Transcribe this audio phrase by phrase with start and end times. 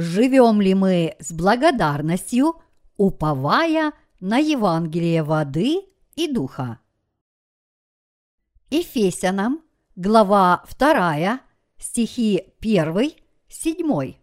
[0.00, 2.54] живем ли мы с благодарностью,
[2.96, 5.82] уповая на Евангелие воды
[6.16, 6.78] и духа.
[8.70, 9.60] Ефесянам,
[9.96, 11.40] глава 2,
[11.76, 13.12] стихи 1,
[13.48, 14.14] 7.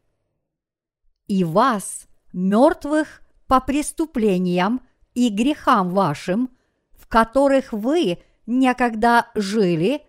[1.27, 4.81] «И вас, мертвых по преступлениям
[5.13, 6.49] и грехам вашим,
[6.93, 10.01] в которых вы некогда жили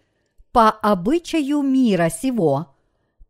[0.53, 2.75] по обычаю мира сего,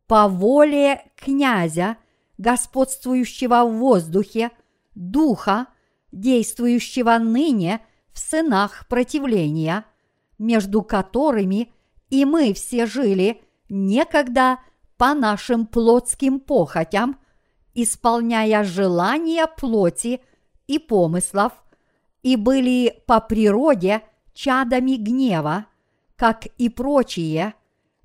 [0.07, 1.97] по воле князя,
[2.39, 4.51] господствующего в воздухе,
[4.95, 5.67] духа,
[6.13, 7.81] действующего ныне
[8.13, 9.85] в сынах противления,
[10.39, 11.73] между которыми
[12.11, 14.61] и мы все жили некогда
[14.97, 17.19] по нашим плотским похотям,
[17.75, 20.21] исполняя желания плоти
[20.67, 21.53] и помыслов,
[22.23, 24.03] и были по природе
[24.33, 25.67] чадами гнева,
[26.17, 27.55] как и прочие,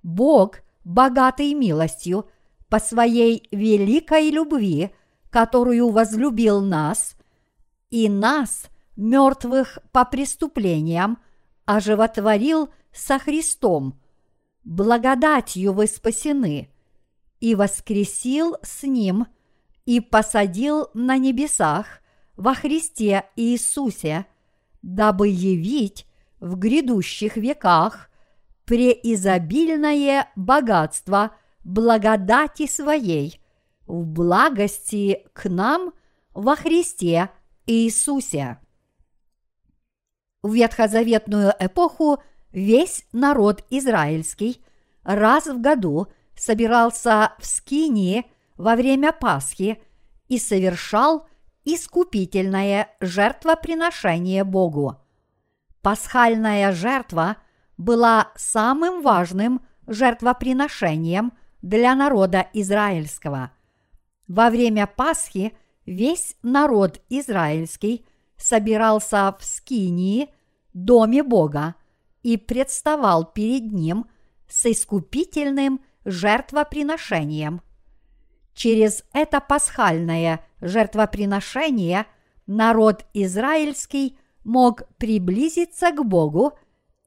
[0.03, 2.29] Бог, богатый милостью,
[2.73, 4.89] по своей великой любви,
[5.29, 7.15] которую возлюбил нас,
[7.91, 11.19] и нас, мертвых по преступлениям,
[11.65, 14.01] оживотворил со Христом.
[14.63, 16.71] Благодатью вы спасены,
[17.39, 19.27] и воскресил с Ним,
[19.85, 22.01] и посадил на небесах
[22.37, 24.25] во Христе Иисусе,
[24.81, 26.07] дабы явить
[26.39, 28.09] в грядущих веках
[28.65, 33.41] преизобильное богатство благодати своей
[33.85, 35.93] в благости к нам
[36.33, 37.29] во Христе
[37.65, 38.57] Иисусе.
[40.41, 44.61] В ветхозаветную эпоху весь народ израильский
[45.03, 48.25] раз в году собирался в Скинии
[48.57, 49.81] во время Пасхи
[50.27, 51.27] и совершал
[51.65, 54.97] искупительное жертвоприношение Богу.
[55.81, 57.37] Пасхальная жертва
[57.77, 61.33] была самым важным жертвоприношением
[61.63, 63.51] для народа израильского.
[64.27, 65.53] Во время Пасхи
[65.85, 68.05] весь народ израильский
[68.37, 70.29] собирался в Скинии,
[70.73, 71.75] доме Бога,
[72.21, 74.05] и представал перед ним
[74.47, 77.61] с искупительным жертвоприношением.
[78.53, 82.05] Через это пасхальное жертвоприношение
[82.45, 86.57] народ израильский мог приблизиться к Богу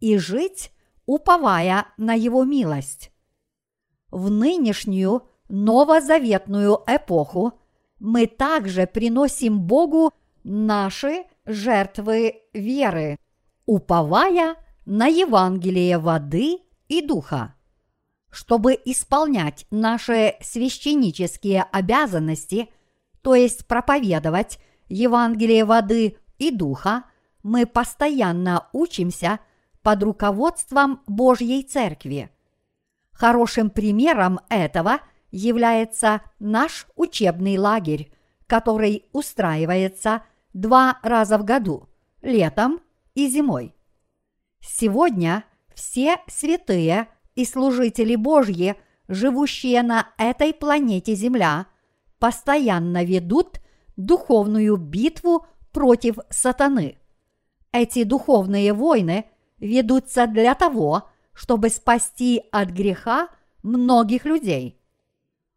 [0.00, 0.73] и жить,
[1.05, 3.11] уповая на Его милость.
[4.11, 7.55] В нынешнюю новозаветную эпоху
[7.99, 10.12] мы также приносим Богу
[10.44, 13.19] наши жертвы веры,
[13.65, 16.59] уповая на Евангелие воды
[16.89, 17.55] и духа.
[18.31, 22.69] Чтобы исполнять наши священнические обязанности,
[23.23, 27.05] то есть проповедовать Евангелие воды и духа,
[27.43, 29.41] мы постоянно учимся
[29.83, 32.31] под руководством Божьей Церкви.
[33.19, 35.00] Хорошим примером этого
[35.31, 38.12] является наш учебный лагерь,
[38.47, 40.22] который устраивается
[40.53, 41.88] два раза в году–
[42.22, 42.81] летом
[43.15, 43.75] и зимой.
[44.60, 45.44] Сегодня
[45.75, 48.76] все святые и служители Божьи,
[49.09, 51.66] живущие на этой планете Земля,
[52.19, 53.60] постоянно ведут
[53.97, 56.99] духовную битву против сатаны.
[57.72, 59.25] Эти духовные войны
[59.56, 61.16] ведутся для того, чтобы
[61.70, 63.28] спасти от греха
[63.62, 64.80] многих людей.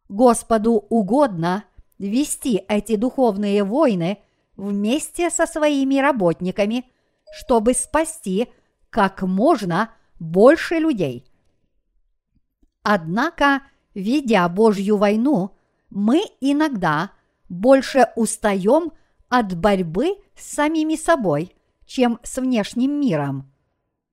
[0.08, 1.64] Господу угодно
[1.98, 4.18] вести эти духовные войны
[4.56, 6.84] вместе со своими работниками,
[7.32, 8.48] чтобы спасти
[8.90, 11.26] как можно больше людей.
[12.82, 13.62] Однако,
[13.94, 15.56] ведя Божью войну,
[15.90, 17.12] мы иногда
[17.48, 18.92] больше устаем
[19.28, 21.54] от борьбы с самими собой,
[21.86, 23.52] чем с внешним миром.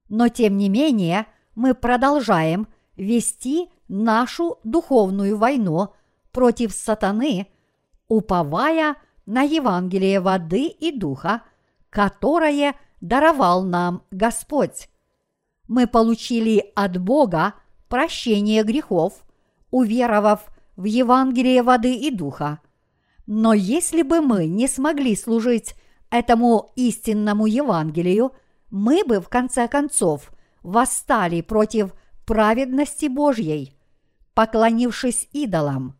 [0.10, 1.28] Но тем не менее
[1.58, 5.90] мы продолжаем вести нашу духовную войну
[6.32, 7.48] против сатаны,
[8.08, 8.96] уповая
[9.26, 11.42] на Евангелие воды и духа,
[11.90, 14.88] которое даровал нам Господь.
[15.68, 17.56] Мы получили от Бога
[17.90, 19.26] прощение грехов,
[19.72, 22.60] уверовав в Евангелие воды и духа.
[23.26, 25.74] Но если бы мы не смогли служить
[26.12, 28.34] этому истинному Евангелию,
[28.70, 30.32] мы бы в конце концов
[30.68, 33.74] восстали против праведности Божьей,
[34.34, 35.98] поклонившись идолам.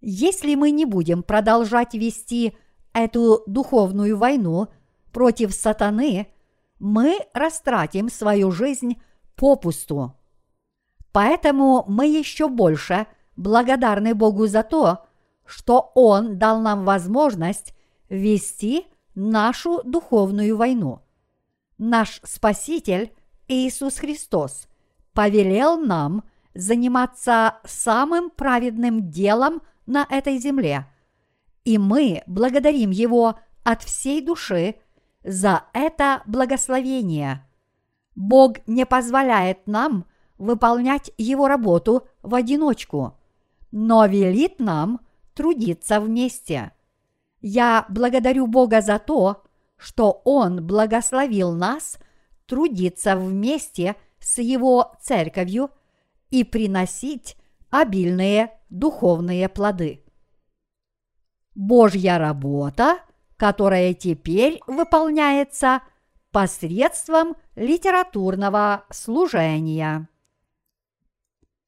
[0.00, 2.56] Если мы не будем продолжать вести
[2.92, 4.66] эту духовную войну
[5.12, 6.26] против сатаны,
[6.80, 9.00] мы растратим свою жизнь
[9.36, 10.16] попусту.
[11.12, 13.06] Поэтому мы еще больше
[13.36, 15.06] благодарны Богу за то,
[15.44, 17.72] что Он дал нам возможность
[18.08, 21.02] вести нашу духовную войну.
[21.78, 23.12] Наш Спаситель
[23.48, 24.68] Иисус Христос
[25.12, 30.86] повелел нам заниматься самым праведным делом на этой земле.
[31.64, 34.76] И мы благодарим Его от всей души
[35.24, 37.46] за это благословение.
[38.14, 40.06] Бог не позволяет нам
[40.38, 43.18] выполнять Его работу в одиночку,
[43.70, 45.00] но велит нам
[45.34, 46.72] трудиться вместе.
[47.40, 49.44] Я благодарю Бога за то,
[49.76, 51.98] что Он благословил нас
[52.46, 55.70] трудиться вместе с Его церковью
[56.30, 57.36] и приносить
[57.70, 60.04] обильные духовные плоды.
[61.54, 62.98] Божья работа,
[63.36, 65.82] которая теперь выполняется
[66.30, 70.08] посредством литературного служения.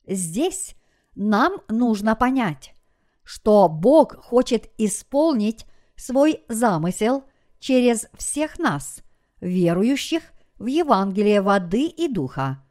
[0.07, 0.75] Здесь
[1.15, 2.75] нам нужно понять,
[3.23, 5.67] что Бог хочет исполнить
[5.97, 7.25] свой замысел
[7.59, 9.03] через всех нас,
[9.41, 10.23] верующих
[10.59, 12.63] в Евангелие воды и духа.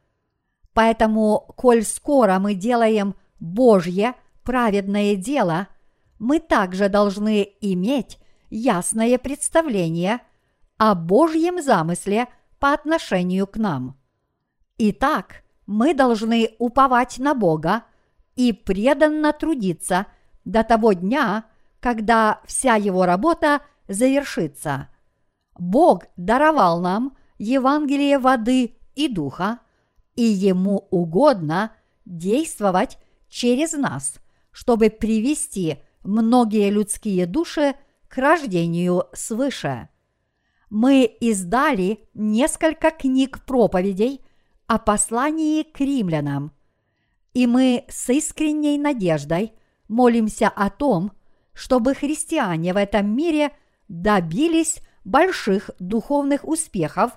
[0.72, 4.14] Поэтому, коль скоро мы делаем Божье
[4.44, 5.68] праведное дело,
[6.18, 8.18] мы также должны иметь
[8.50, 10.20] ясное представление
[10.76, 13.98] о Божьем замысле по отношению к нам.
[14.78, 17.84] Итак, мы должны уповать на Бога
[18.36, 20.06] и преданно трудиться
[20.44, 21.44] до того дня,
[21.80, 24.88] когда вся его работа завершится.
[25.58, 29.60] Бог даровал нам Евангелие воды и духа,
[30.16, 31.72] и ему угодно
[32.04, 32.98] действовать
[33.28, 34.18] через нас,
[34.50, 37.74] чтобы привести многие людские души
[38.08, 39.88] к рождению свыше.
[40.70, 44.20] Мы издали несколько книг проповедей
[44.66, 46.52] о послании к римлянам,
[47.34, 49.52] и мы с искренней надеждой
[49.86, 51.12] молимся о том,
[51.52, 53.52] чтобы христиане в этом мире
[53.88, 57.12] добились больших духовных успехов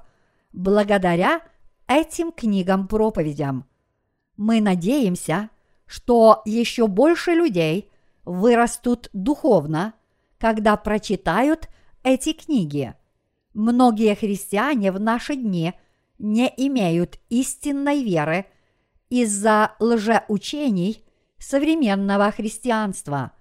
[0.54, 1.42] благодаря
[1.88, 3.66] этим книгам-проповедям.
[4.38, 5.50] Мы надеемся,
[5.86, 7.92] что еще больше людей
[8.24, 9.94] вырастут духовно,
[10.38, 11.70] когда прочитают
[12.04, 12.96] эти книги.
[13.54, 15.74] Многие христиане в наши дни
[16.18, 18.46] не имеют истинной веры
[19.10, 21.04] из-за лжеучений
[21.38, 23.34] современного христианства.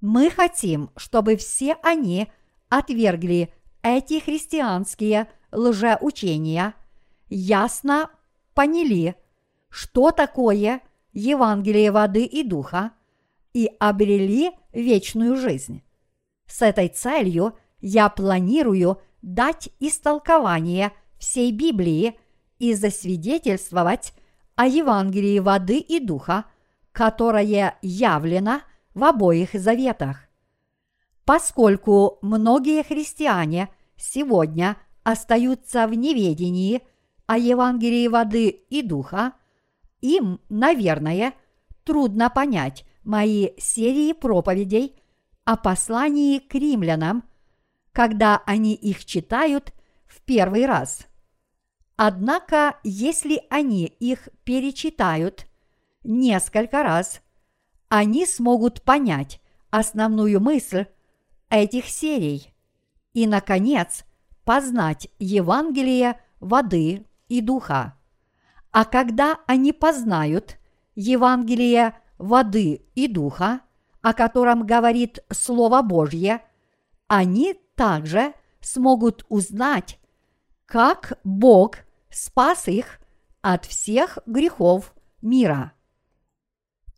[0.00, 2.28] Мы хотим, чтобы все они
[2.68, 6.74] отвергли эти христианские лжеучения,
[7.28, 8.10] ясно
[8.54, 9.16] поняли,
[9.68, 10.82] что такое
[11.12, 12.92] Евангелие воды и духа,
[13.52, 15.82] и обрели вечную жизнь.
[16.46, 22.18] С этой целью я планирую дать истолкование всей Библии
[22.58, 24.14] и засвидетельствовать
[24.54, 26.44] о Евангелии воды и духа,
[26.92, 28.62] которое явлено
[28.94, 30.28] в обоих заветах.
[31.24, 36.82] Поскольку многие христиане сегодня остаются в неведении
[37.26, 39.32] о Евангелии воды и духа,
[40.00, 41.34] им, наверное,
[41.84, 44.96] трудно понять мои серии проповедей
[45.44, 47.24] о послании к римлянам,
[47.92, 49.72] когда они их читают
[50.06, 51.06] в первый раз.
[51.96, 55.46] Однако, если они их перечитают
[56.02, 57.20] несколько раз,
[57.88, 59.40] они смогут понять
[59.70, 60.86] основную мысль
[61.52, 62.52] этих серий
[63.12, 64.04] и, наконец,
[64.44, 67.96] познать Евангелие воды и духа.
[68.70, 70.56] А когда они познают
[70.94, 73.60] Евангелие воды и духа,
[74.00, 76.42] о котором говорит Слово Божье,
[77.06, 79.98] они также смогут узнать,
[80.64, 81.76] как Бог
[82.08, 82.98] спас их
[83.42, 85.72] от всех грехов мира.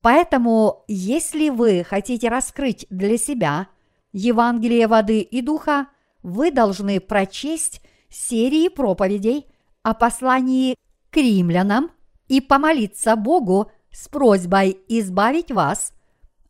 [0.01, 3.69] Поэтому, если вы хотите раскрыть для себя
[4.15, 5.89] Евангелие воды и духа,
[6.23, 9.47] вы должны прочесть серии проповедей
[9.83, 10.77] о послании
[11.11, 11.91] к римлянам
[12.29, 15.93] и помолиться Богу с просьбой избавить вас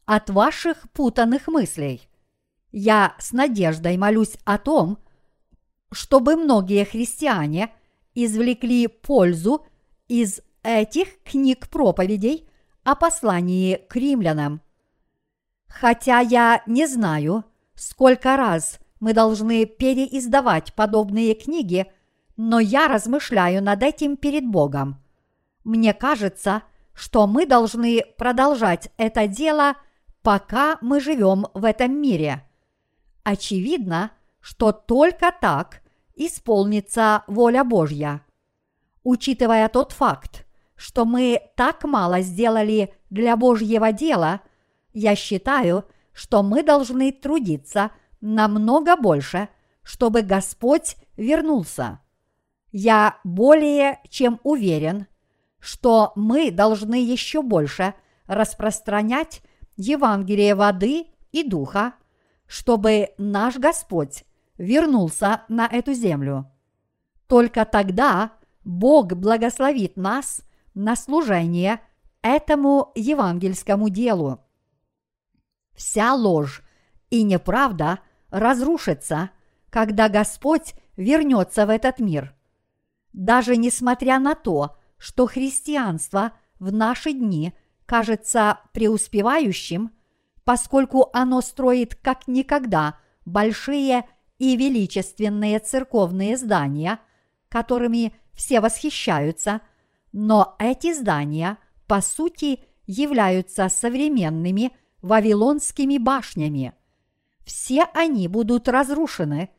[0.04, 2.06] от ваших путанных мыслей.
[2.70, 4.98] Я с надеждой молюсь о том,
[5.90, 7.72] чтобы многие христиане
[8.14, 9.64] извлекли пользу
[10.06, 12.46] из этих книг проповедей
[12.82, 14.60] о послании к римлянам.
[15.66, 17.44] Хотя я не знаю,
[17.74, 21.86] сколько раз мы должны переиздавать подобные книги,
[22.36, 25.02] но я размышляю над этим перед Богом.
[25.62, 26.62] Мне кажется,
[26.92, 29.76] что мы должны продолжать это дело,
[30.22, 32.48] пока мы живем в этом мире.
[33.24, 35.82] Очевидно, что только так
[36.14, 38.24] исполнится воля Божья.
[39.02, 44.40] Учитывая тот факт, что мы так мало сделали для Божьего дела,
[44.92, 47.90] я считаю, что мы должны трудиться–
[48.24, 49.48] намного больше,
[49.82, 52.00] чтобы Господь вернулся.
[52.72, 55.06] Я более чем уверен,
[55.60, 57.94] что мы должны еще больше
[58.26, 59.42] распространять
[59.76, 61.94] Евангелие воды и духа,
[62.46, 64.24] чтобы наш Господь
[64.56, 66.50] вернулся на эту землю.
[67.28, 68.32] Только тогда
[68.64, 70.42] Бог благословит нас
[70.74, 71.80] на служение
[72.22, 74.40] этому евангельскому делу.
[75.74, 76.62] Вся ложь
[77.10, 78.00] и неправда
[78.30, 79.30] разрушится,
[79.70, 82.34] когда Господь вернется в этот мир.
[83.12, 87.52] Даже несмотря на то, что христианство в наши дни
[87.86, 89.92] кажется преуспевающим,
[90.44, 94.04] поскольку оно строит как никогда большие
[94.38, 97.00] и величественные церковные здания,
[97.48, 99.60] которыми все восхищаются,
[100.12, 106.72] но эти здания, по сути, являются современными вавилонскими башнями.
[107.44, 109.50] Все они будут разрушены,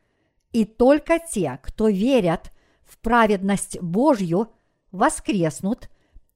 [0.50, 2.50] и только те, кто верят
[2.84, 4.48] в праведность Божью,
[4.90, 5.88] воскреснут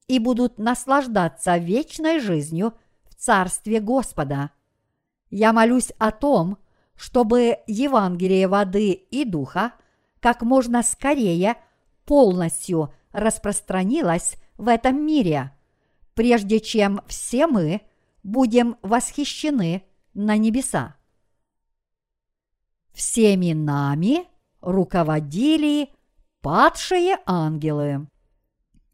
[0.07, 2.73] и будут наслаждаться вечной жизнью
[3.09, 4.51] в Царстве Господа.
[5.29, 6.57] Я молюсь о том,
[6.95, 9.73] чтобы Евангелие воды и духа
[10.21, 11.57] как можно скорее
[12.05, 15.51] полностью распространилось в этом мире,
[16.13, 17.81] прежде чем все мы
[18.23, 20.95] будем восхищены на небеса.
[22.93, 24.27] Всеми нами
[24.61, 25.89] руководили
[26.41, 28.07] падшие ангелы.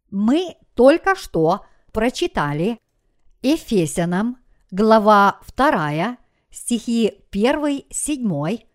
[0.10, 2.80] Мы только что прочитали
[3.42, 4.38] Ефесянам,
[4.72, 6.18] глава 2,
[6.52, 8.66] стихи 1-7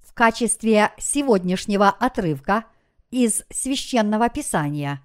[0.00, 2.64] в качестве сегодняшнего отрывка
[3.10, 5.02] из священного писания.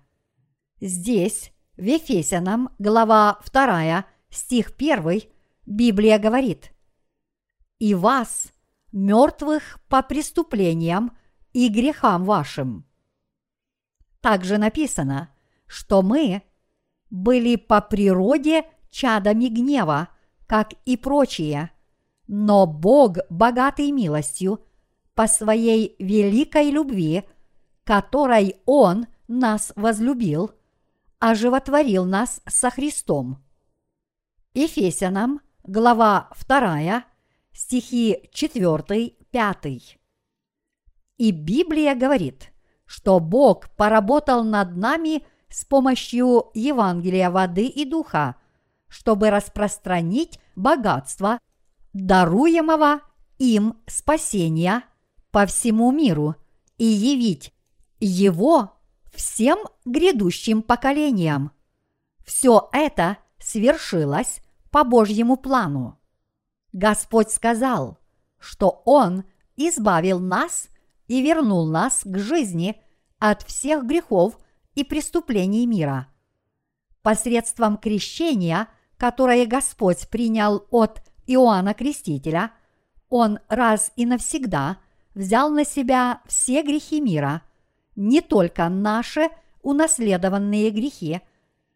[0.82, 5.22] Здесь, в Ефесянам, глава 2, стих 1,
[5.66, 6.72] Библия говорит
[7.78, 8.52] «И вас,
[8.92, 11.18] мертвых по преступлениям
[11.54, 12.86] и грехам вашим».
[14.22, 15.34] Также написано,
[15.66, 16.44] что мы
[17.10, 20.10] были по природе чадами гнева,
[20.48, 21.72] как и прочие–
[22.32, 24.64] но Бог, богатый милостью,
[25.16, 27.24] по своей великой любви,
[27.84, 30.52] которой Он нас возлюбил,
[31.18, 33.44] оживотворил нас со Христом.
[34.60, 37.06] Ефесянам, глава 2,
[37.54, 39.82] стихи 4-5.
[41.18, 42.52] И Библия говорит,
[42.86, 48.36] что Бог поработал над нами с помощью Евангелия воды и духа,
[48.90, 51.40] чтобы распространить богатство
[51.94, 53.00] даруемого
[53.38, 54.84] им спасения
[55.32, 56.36] по всему миру
[56.78, 57.54] и явить
[58.02, 58.74] его
[59.14, 61.54] всем грядущим поколениям.
[62.26, 66.00] Все это свершилось по Божьему плану.
[66.74, 67.98] Господь сказал,
[68.38, 69.24] что Он
[69.56, 70.70] избавил нас
[71.08, 72.80] и вернул нас к жизни
[73.18, 74.38] от всех грехов
[74.76, 76.08] и преступлений мира.
[77.02, 82.52] Посредством крещения, которое Господь принял от Иоанна Крестителя,
[83.10, 84.78] он раз и навсегда
[85.16, 87.42] взял на себя все грехи мира,
[87.96, 89.30] не только наши
[89.62, 91.22] унаследованные грехи,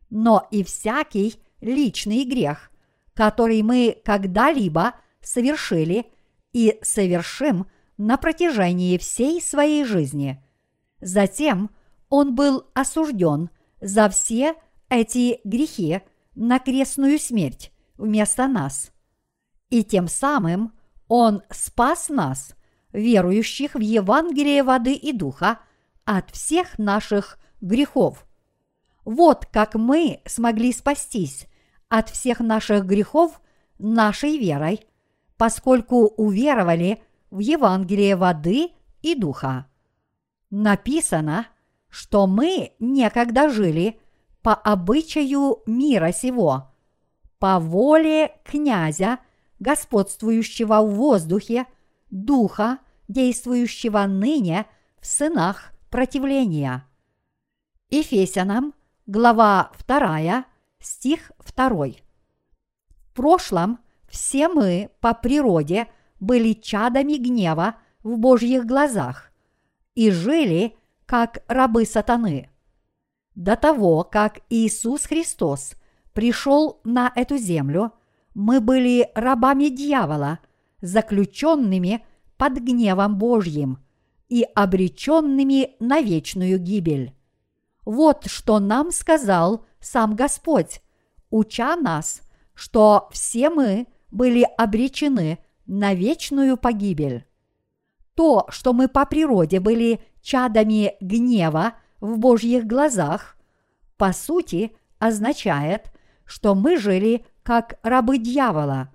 [0.10, 2.72] но и всякий личный грех,
[3.14, 6.06] который мы когда-либо совершили
[6.52, 7.68] и совершим
[7.98, 10.44] на протяжении всей своей жизни.
[11.02, 11.70] Затем
[12.10, 13.50] он был осужден
[13.82, 14.56] за все
[14.90, 16.02] эти грехи
[16.36, 18.94] на крестную смерть вместо нас
[19.74, 20.72] и тем самым
[21.08, 22.56] Он спас нас,
[22.92, 25.60] верующих в Евангелие воды и духа,
[26.06, 28.28] от всех наших грехов.
[29.04, 31.48] Вот как мы смогли спастись
[31.98, 33.42] от всех наших грехов
[33.78, 34.86] нашей верой,
[35.38, 38.72] поскольку уверовали в Евангелие воды
[39.02, 39.68] и духа.
[40.50, 41.48] Написано,
[41.90, 44.00] что мы некогда жили
[44.42, 46.74] по обычаю мира сего,
[47.40, 49.20] по воле князя–
[49.64, 51.66] господствующего в воздухе,
[52.12, 54.66] духа, действующего ныне
[55.00, 56.86] в сынах противления.
[57.90, 58.74] Ефесянам,
[59.06, 60.46] глава 2,
[60.84, 61.70] стих 2.
[61.70, 65.88] В прошлом все мы по природе
[66.20, 69.32] были чадами гнева в Божьих глазах
[69.96, 70.76] и жили
[71.06, 72.50] как рабы сатаны.
[73.36, 75.74] До того, как Иисус Христос
[76.14, 77.94] пришел на эту землю–
[78.34, 80.40] мы были рабами дьявола,
[80.82, 82.06] заключенными
[82.38, 83.80] под гневом Божьим
[84.28, 87.14] и обреченными на вечную гибель.
[87.86, 90.82] Вот что нам сказал сам Господь,
[91.30, 92.22] уча нас,
[92.54, 97.26] что все мы были обречены на вечную погибель.
[98.16, 103.38] То, что мы по природе были чадами гнева в Божьих глазах,
[103.98, 105.92] по сути означает,
[106.26, 108.92] что мы жили как рабы дьявола.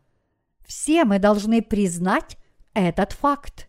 [0.67, 2.39] Все мы должны признать
[2.75, 3.69] этот факт.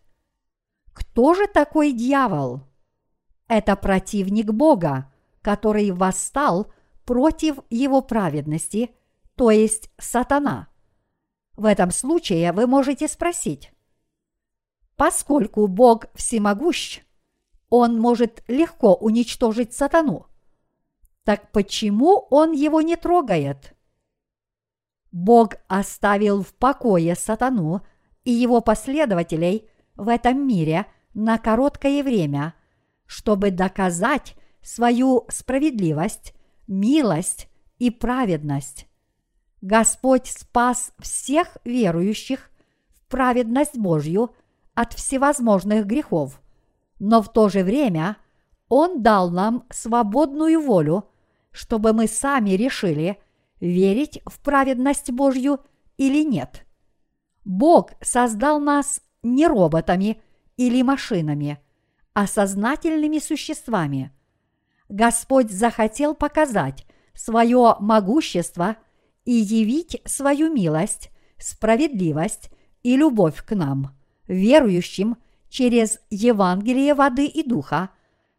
[0.92, 2.62] Кто же такой дьявол?
[3.48, 5.10] Это противник Бога,
[5.42, 6.72] который восстал
[7.10, 8.94] против его праведности,
[9.34, 10.68] то есть сатана.
[11.56, 13.72] В этом случае вы можете спросить,
[14.94, 17.00] поскольку Бог всемогущ,
[17.68, 20.28] Он может легко уничтожить сатану.
[21.24, 23.74] Так почему Он его не трогает?
[25.10, 27.84] Бог оставил в покое сатану
[28.22, 32.54] и его последователей в этом мире на короткое время,
[33.04, 36.34] чтобы доказать свою справедливость,
[36.70, 37.48] милость
[37.78, 38.86] и праведность.
[39.60, 42.50] Господь спас всех верующих
[42.88, 44.34] в праведность Божью
[44.74, 46.40] от всевозможных грехов,
[46.98, 48.16] но в то же время
[48.68, 51.10] Он дал нам свободную волю,
[51.50, 53.18] чтобы мы сами решили,
[53.58, 55.60] верить в праведность Божью
[55.98, 56.64] или нет.
[57.44, 60.22] Бог создал нас не роботами
[60.56, 61.58] или машинами,
[62.14, 64.12] а сознательными существами.
[64.90, 68.76] Господь захотел показать свое могущество–
[69.24, 72.50] и явить свою милость, справедливость
[72.82, 75.16] и любовь к нам, верующим
[75.48, 77.90] через Евангелие воды и духа,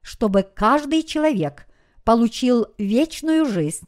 [0.01, 1.67] чтобы каждый человек
[2.03, 3.88] получил вечную жизнь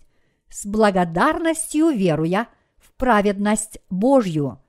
[0.49, 4.59] с благодарностью веруя в праведность Божью.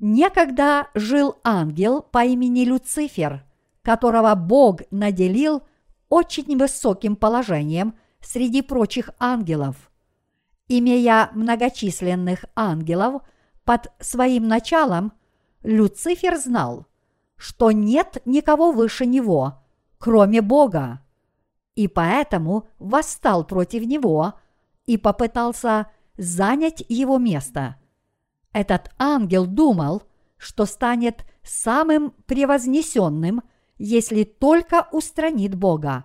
[0.00, 3.44] Некогда жил ангел по имени Люцифер,
[3.82, 5.62] которого Бог наделил
[6.08, 9.88] очень высоким положением среди прочих ангелов
[10.68, 13.22] имея многочисленных ангелов
[13.64, 15.12] под своим началом,
[15.62, 16.86] Люцифер знал,
[17.36, 19.62] что нет никого выше него,
[19.98, 21.00] кроме Бога,
[21.74, 24.34] и поэтому восстал против него
[24.86, 27.76] и попытался занять его место.
[28.52, 30.02] Этот ангел думал,
[30.36, 33.42] что станет самым превознесенным,
[33.78, 36.04] если только устранит Бога.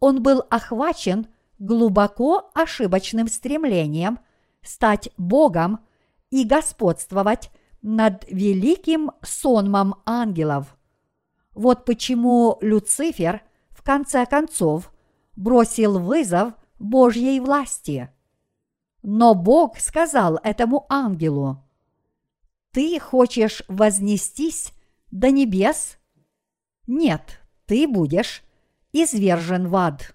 [0.00, 4.18] Он был охвачен глубоко ошибочным стремлением
[4.62, 5.80] стать Богом
[6.30, 7.50] и господствовать
[7.82, 10.76] над великим сонмом ангелов.
[11.54, 14.92] Вот почему Люцифер в конце концов
[15.36, 18.10] бросил вызов Божьей власти.
[19.02, 21.62] Но Бог сказал этому ангелу,
[22.70, 24.72] «Ты хочешь вознестись
[25.10, 25.98] до небес?
[26.86, 28.42] Нет, ты будешь
[28.92, 30.14] извержен в ад»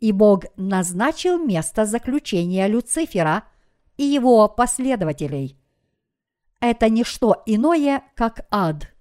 [0.00, 3.44] и Бог назначил место заключения Люцифера
[3.96, 5.58] и его последователей.
[6.60, 8.92] Это не что иное, как ад.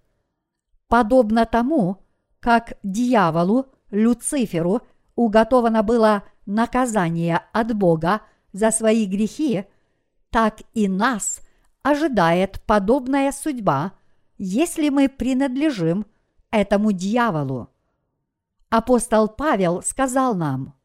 [0.88, 2.04] Подобно тому,
[2.40, 4.82] как дьяволу, Люциферу,
[5.16, 8.22] уготовано было наказание от Бога
[8.54, 9.66] за свои грехи,
[10.30, 11.42] так и нас
[11.84, 13.94] ожидает подобная судьба,
[14.38, 16.06] если мы принадлежим
[16.52, 17.70] этому дьяволу.
[18.70, 20.74] Апостол Павел сказал нам–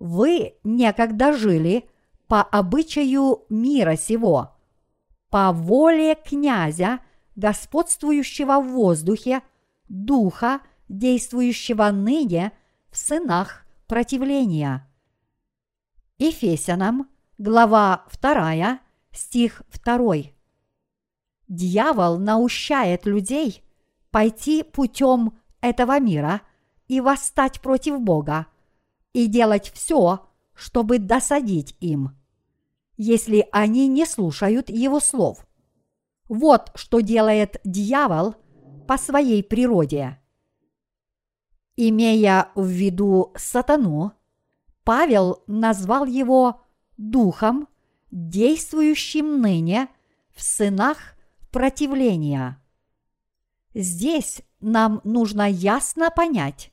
[0.00, 1.88] вы некогда жили
[2.26, 4.56] по обычаю мира сего,
[5.28, 7.00] по воле князя,
[7.36, 9.42] господствующего в воздухе,
[9.88, 12.52] духа, действующего ныне
[12.90, 14.88] в сынах противления.
[16.18, 18.80] Ефесянам, глава 2,
[19.12, 20.14] стих 2.
[21.48, 23.62] Дьявол наущает людей
[24.10, 26.42] пойти путем этого мира
[26.88, 28.46] и восстать против Бога–
[29.12, 32.16] и делать все, чтобы досадить им,
[32.96, 35.46] если они не слушают его слов.
[36.28, 38.36] Вот что делает дьявол
[38.86, 40.18] по своей природе.
[41.76, 44.12] Имея в виду сатану,
[44.84, 46.60] Павел назвал его
[46.96, 47.68] духом,
[48.10, 49.88] действующим ныне
[50.34, 50.98] в сынах
[51.50, 52.62] противления.
[53.74, 56.72] Здесь нам нужно ясно понять,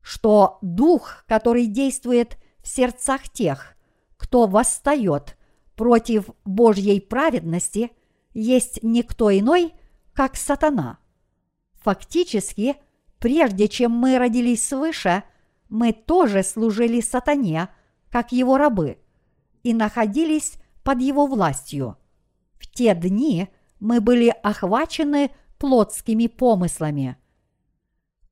[0.00, 3.76] что дух, который действует в сердцах тех,
[4.16, 5.36] кто восстает
[5.74, 7.90] против Божьей праведности,
[8.32, 9.74] есть никто иной,
[10.14, 10.98] как сатана.
[11.82, 12.76] Фактически,
[13.18, 15.22] прежде чем мы родились свыше,
[15.68, 17.68] мы тоже служили сатане,
[18.10, 18.98] как его рабы,
[19.62, 21.96] и находились под его властью.
[22.54, 23.48] В те дни
[23.80, 25.30] мы были охвачены
[25.66, 27.16] плотскими помыслами.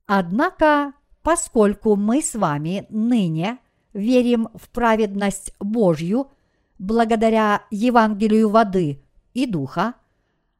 [0.07, 0.93] Однако
[1.23, 3.59] поскольку мы с вами ныне
[3.93, 6.31] верим в праведность Божью
[6.79, 9.95] благодаря Евангелию воды и духа,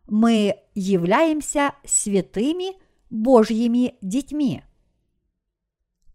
[0.09, 2.77] мы являемся святыми
[3.09, 4.65] Божьими детьми.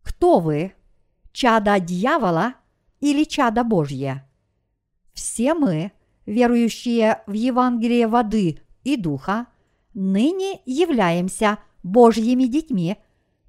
[0.01, 0.73] Кто вы?
[1.31, 2.55] Чада дьявола
[2.99, 4.27] или чада Божье?
[5.13, 5.93] Все мы,
[6.25, 9.47] верующие в Евангелие воды и духа,
[9.99, 12.97] ныне являемся Божьими детьми,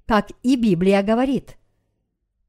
[0.05, 1.57] как и Библия говорит.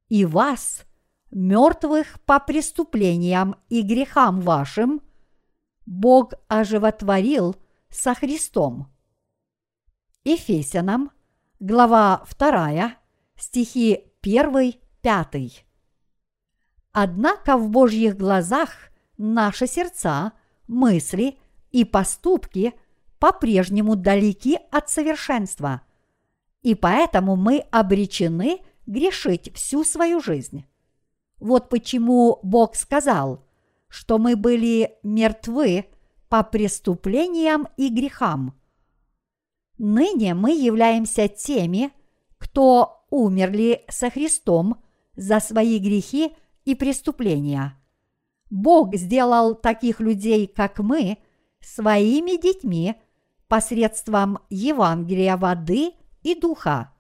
[0.08, 0.84] И вас,
[1.30, 5.00] мертвых по преступлениям и грехам вашим,
[5.86, 7.54] Бог оживотворил
[7.90, 8.88] со Христом.
[10.24, 11.12] Ефесянам,
[11.60, 12.96] глава 2,
[13.36, 15.64] стихи 1-5.
[16.90, 18.70] Однако в Божьих глазах
[19.16, 20.32] наши сердца,
[20.66, 21.38] мысли
[21.70, 22.74] и поступки
[23.22, 25.82] по-прежнему далеки от совершенства,
[26.62, 30.66] и поэтому мы обречены грешить всю свою жизнь.
[31.38, 33.46] Вот почему Бог сказал,
[33.86, 35.86] что мы были мертвы
[36.28, 38.58] по преступлениям и грехам.
[39.78, 41.92] Ныне мы являемся теми,
[42.38, 44.82] кто умерли со Христом
[45.14, 46.32] за свои грехи
[46.64, 47.78] и преступления.
[48.50, 51.18] Бог сделал таких людей, как мы,
[51.60, 52.96] своими детьми
[53.52, 56.90] посредством Евангелия воды и духа.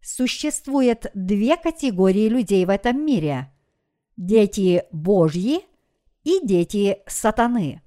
[0.00, 3.52] Существует две категории людей в этом мире–
[4.16, 5.62] дети Божьи
[6.22, 7.82] и дети сатаны.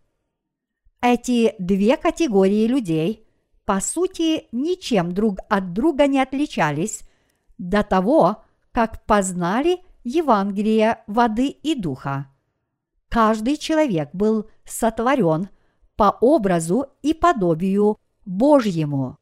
[1.01, 3.25] Эти две категории людей
[3.63, 7.03] по сути ничем друг от друга не отличались
[7.57, 12.27] до того, как познали Евангелие воды и духа.
[13.07, 15.47] Каждый человек был сотворен
[15.95, 19.17] по образу и подобию Божьему.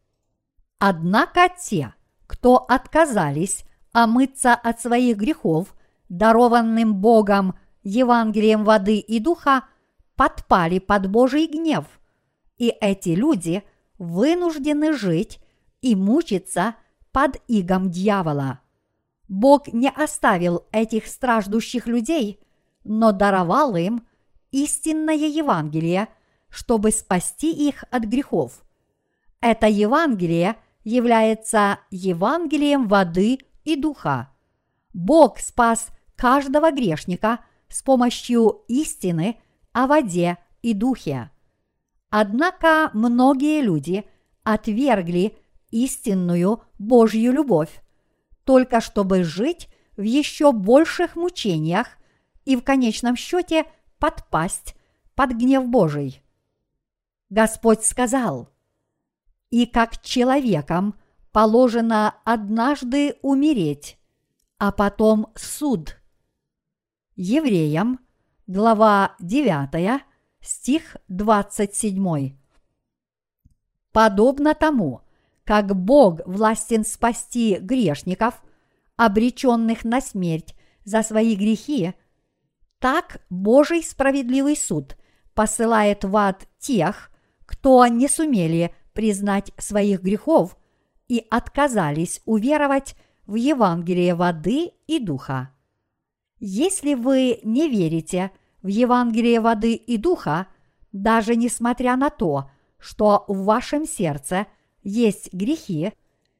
[0.79, 1.93] Однако те,
[2.27, 5.75] кто отказались омыться от своих грехов,
[6.09, 9.65] дарованным Богом Евангелием воды и духа,
[10.15, 11.85] подпали под Божий гнев,
[12.57, 13.63] и эти люди
[13.97, 15.39] вынуждены жить
[15.81, 16.75] и мучиться
[17.11, 18.59] под игом дьявола.
[19.27, 22.39] Бог не оставил этих страждущих людей,
[22.83, 24.05] но даровал им
[24.51, 26.09] истинное Евангелие,
[26.51, 28.63] чтобы спасти их от грехов.
[29.39, 34.29] Это Евангелие является Евангелием воды и духа.
[34.93, 39.37] Бог спас каждого грешника с помощью истины
[39.71, 41.31] о воде и духе.
[42.09, 44.03] Однако многие люди
[44.43, 45.37] отвергли
[45.71, 47.81] истинную Божью любовь
[48.43, 51.87] только чтобы жить в еще больших мучениях
[52.45, 53.65] и в конечном счете
[53.99, 54.75] подпасть
[55.15, 56.20] под гнев Божий.
[57.31, 58.49] Господь сказал,
[59.51, 60.99] «И как человекам
[61.31, 63.97] положено однажды умереть,
[64.57, 65.97] а потом суд».
[67.15, 68.01] Евреям,
[68.47, 70.03] глава 9,
[70.41, 72.37] стих 27.
[73.93, 75.01] Подобно тому,
[75.45, 78.43] как Бог властен спасти грешников,
[78.97, 81.93] обреченных на смерть за свои грехи,
[82.79, 84.97] так Божий справедливый суд
[85.33, 87.10] посылает в ад тех,
[87.51, 90.57] кто не сумели признать своих грехов
[91.07, 95.51] и отказались уверовать в Евангелие воды и духа.
[96.39, 98.31] Если вы не верите
[98.63, 100.47] в Евангелие воды и духа,
[100.91, 104.47] даже несмотря на то, что в вашем сердце–
[104.83, 105.93] есть грехи,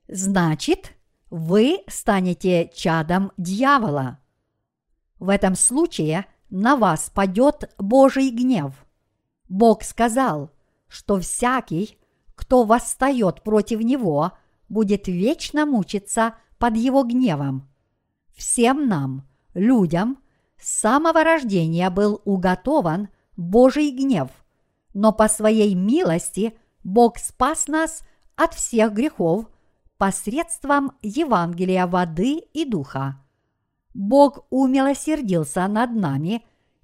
[0.08, 0.94] значит,
[1.30, 4.20] вы станете чадом дьявола.
[5.20, 8.74] В этом случае на вас падет Божий гнев.
[9.48, 10.50] Бог сказал,
[10.92, 11.98] что всякий,
[12.36, 14.34] кто восстает против него,
[14.68, 17.70] будет вечно мучиться под его гневом.
[18.36, 20.20] Всем нам, людям,
[20.60, 24.30] с самого рождения был уготован Божий гнев,
[24.94, 28.04] но по своей милости Бог спас нас
[28.36, 29.46] от всех грехов
[29.98, 33.24] посредством Евангелия воды и духа.
[33.94, 36.44] Бог умилосердился над нами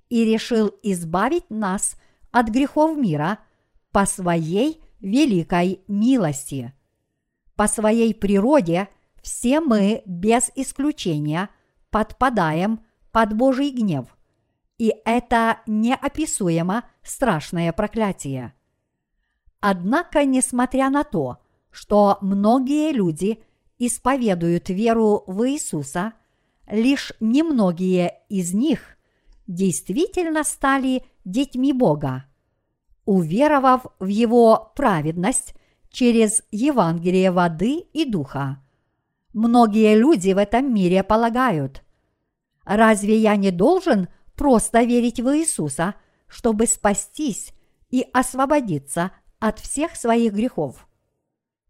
[0.09, 1.97] и решил избавить нас
[2.31, 3.39] от грехов мира
[3.97, 6.71] по своей великой милости.
[7.55, 8.89] По своей природе
[9.23, 11.49] все мы без исключения
[11.89, 14.15] подпадаем под Божий гнев,
[14.77, 18.53] и это неописуемо страшное проклятие.
[19.61, 21.39] Однако, несмотря на то,
[21.71, 23.43] что многие люди
[23.79, 26.13] исповедуют веру в Иисуса,
[26.67, 28.95] лишь немногие из них
[29.47, 32.26] действительно стали детьми Бога,
[33.07, 35.55] уверовав в Его праведность
[35.89, 38.61] через Евангелие воды и духа.
[39.33, 41.83] Многие люди в этом мире полагают,
[42.65, 45.95] разве я не должен просто верить в Иисуса,
[46.27, 47.53] чтобы спастись
[47.89, 50.85] и освободиться от всех своих грехов.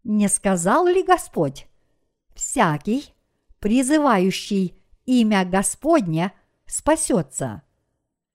[0.02, 1.68] Не сказал ли Господь?
[2.34, 3.14] Всякий,
[3.60, 6.32] призывающий имя Господне,
[6.66, 7.62] спасется.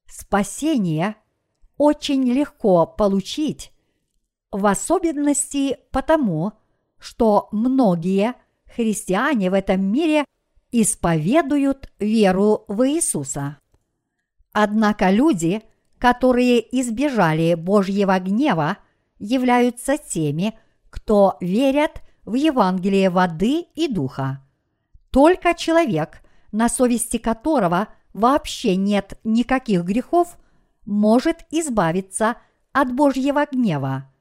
[0.07, 1.17] Спасение
[1.77, 3.71] очень легко получить,
[4.51, 6.53] в особенности потому,
[6.99, 10.25] что многие христиане в этом мире
[10.71, 13.57] исповедуют веру в Иисуса.
[14.51, 15.61] Однако люди,
[15.97, 18.77] которые избежали Божьего гнева,
[19.19, 20.57] являются теми,
[20.89, 24.43] кто верят в Евангелие воды и духа.
[25.11, 30.37] Только человек, на совести которого вообще нет никаких грехов,
[30.85, 32.37] может избавиться
[32.71, 34.11] от Божьего гнева.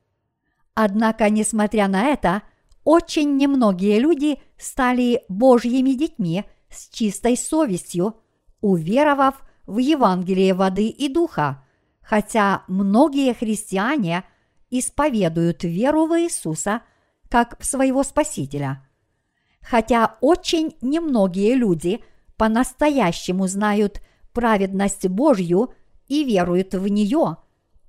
[0.74, 2.42] Однако, несмотря на это,
[2.84, 8.16] очень немногие люди стали Божьими детьми с чистой совестью,
[8.60, 11.64] уверовав в Евангелие воды и духа,
[12.00, 14.24] хотя многие христиане
[14.70, 16.82] исповедуют веру в Иисуса
[17.28, 18.86] как в своего Спасителя.
[19.62, 22.02] Хотя очень немногие люди
[22.36, 24.00] по-настоящему знают
[24.32, 25.72] праведность Божью
[26.08, 27.36] и веруют в нее,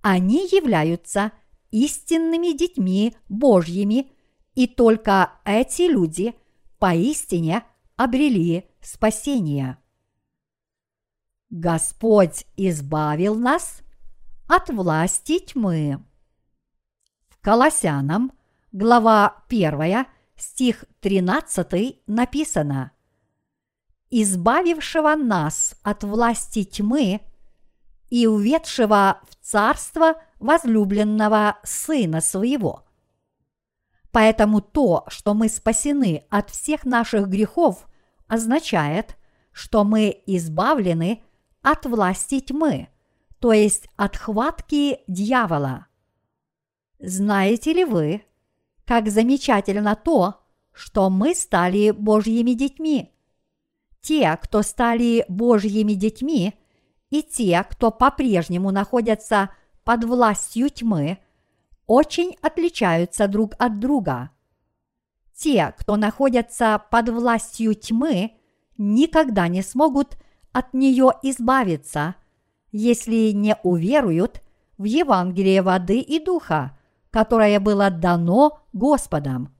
[0.02, 1.32] они являются
[1.71, 4.12] истинными детьми Божьими–
[4.56, 6.36] и только эти люди
[6.80, 7.63] поистине
[7.95, 9.78] обрели спасение.
[11.49, 13.82] Господь избавил нас
[14.47, 16.04] от власти тьмы.
[17.30, 18.32] В Колоссянам,
[18.71, 22.91] глава 1, стих 13 написано
[24.10, 27.21] «Избавившего нас от власти тьмы
[28.13, 32.86] и уведшего в царство возлюбленного Сына Своего»
[34.12, 37.88] Поэтому то, что мы спасены от всех наших грехов,
[38.28, 39.17] означает,
[39.52, 41.23] что мы избавлены
[41.63, 42.89] от власти тьмы,
[43.39, 45.88] то есть от хватки дьявола.
[46.99, 48.21] Знаете ли вы,
[48.86, 50.36] как замечательно то,
[50.71, 53.12] что мы стали Божьими детьми?
[54.02, 56.54] Те, кто стали Божьими детьми,
[57.13, 59.52] и те, кто по-прежнему находятся
[59.84, 61.19] под властью тьмы–
[61.88, 64.32] очень отличаются друг от друга.
[65.36, 68.34] Те, кто находятся под властью тьмы,
[68.78, 70.17] никогда не смогут
[70.52, 72.15] от нее избавиться,
[72.71, 74.41] если не уверуют
[74.78, 76.78] в Евангелие воды и духа,
[77.12, 79.54] которое было дано Господом.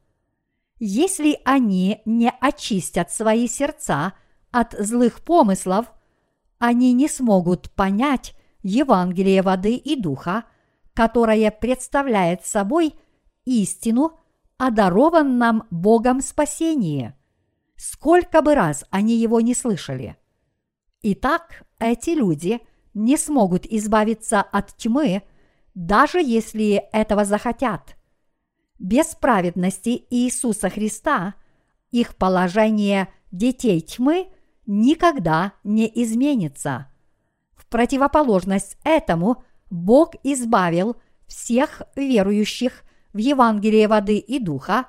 [0.80, 4.13] Если они не очистят свои сердца
[4.52, 5.88] от злых помыслов,
[6.63, 10.45] они не смогут понять Евангелие воды и духа,
[10.93, 12.95] которое представляет собой
[13.43, 14.17] истину
[14.56, 17.15] о дарованном Богом спасении,
[17.76, 20.15] сколько бы раз они его не слышали.
[21.02, 22.62] Итак, эти люди
[22.93, 25.23] не смогут избавиться от тьмы,
[25.76, 27.97] даже если этого захотят.
[28.80, 31.36] Без праведности Иисуса Христа
[31.91, 34.33] их положение детей тьмы
[34.65, 36.88] никогда не изменится.
[37.56, 44.86] В противоположность этому– Бог избавил всех верующих в Евангелие воды и духа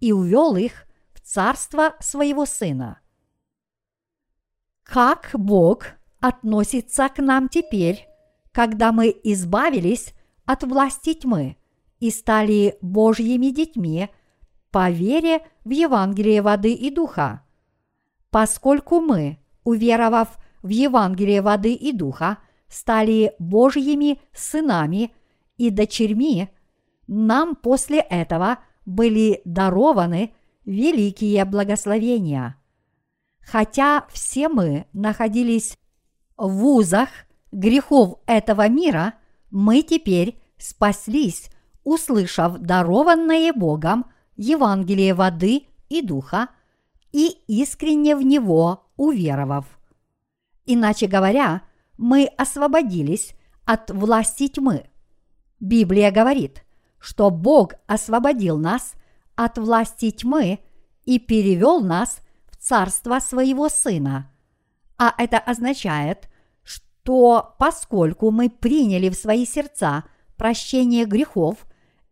[0.00, 2.98] и увел их в царство своего Сына.
[4.82, 5.86] Как Бог
[6.18, 8.08] относится к нам теперь,
[8.50, 11.56] когда мы избавились от власти тьмы
[12.00, 14.10] и стали Божьими детьми
[14.72, 17.43] по вере в Евангелие воды и духа?
[18.34, 25.12] Поскольку мы, уверовав в Евангелие воды и духа, стали Божьими сынами
[25.56, 26.48] и дочерьми,
[27.06, 32.56] нам после этого были дарованы великие благословения.
[33.40, 35.78] Хотя все мы находились
[36.36, 37.10] в узах
[37.52, 39.14] грехов этого мира,
[39.52, 41.50] мы теперь спаслись,
[41.84, 46.48] услышав дарованное Богом Евангелие воды и духа
[47.14, 49.66] и искренне в него уверовав.
[50.66, 51.62] Иначе говоря,
[51.96, 54.86] мы освободились от власти тьмы.
[55.60, 56.64] Библия говорит,
[56.98, 58.94] что Бог освободил нас
[59.36, 60.58] от власти тьмы
[61.04, 62.18] и перевел нас
[62.50, 64.32] в царство своего Сына.
[64.98, 66.28] А это означает,
[66.64, 70.02] что поскольку мы приняли в свои сердца
[70.36, 71.64] прощение грехов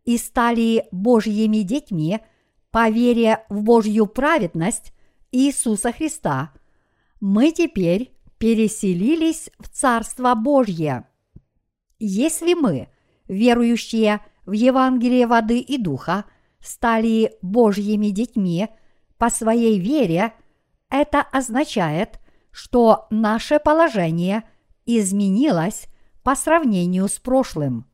[0.05, 2.21] и стали Божьими детьми
[2.71, 4.92] по вере в Божью праведность
[5.33, 6.53] Иисуса Христа,
[7.19, 11.05] мы теперь переселились в Царство Божье.
[11.97, 12.89] Если мы,
[13.27, 16.25] верующие в Евангелие воды и духа,
[16.59, 18.67] стали Божьими детьми
[19.17, 20.33] по своей вере,
[20.89, 22.19] это означает,
[22.51, 24.43] что наше положение
[24.85, 25.87] изменилось
[26.21, 27.87] по сравнению с прошлым.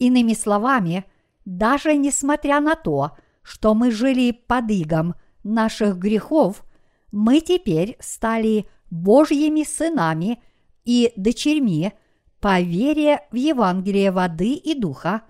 [0.00, 1.04] Иными словами,
[1.44, 5.14] даже несмотря на то, что мы жили под игом
[5.44, 6.64] наших грехов,
[7.12, 10.42] мы теперь стали Божьими сынами
[10.84, 11.92] и дочерьми
[12.40, 15.22] по вере в Евангелие воды и духа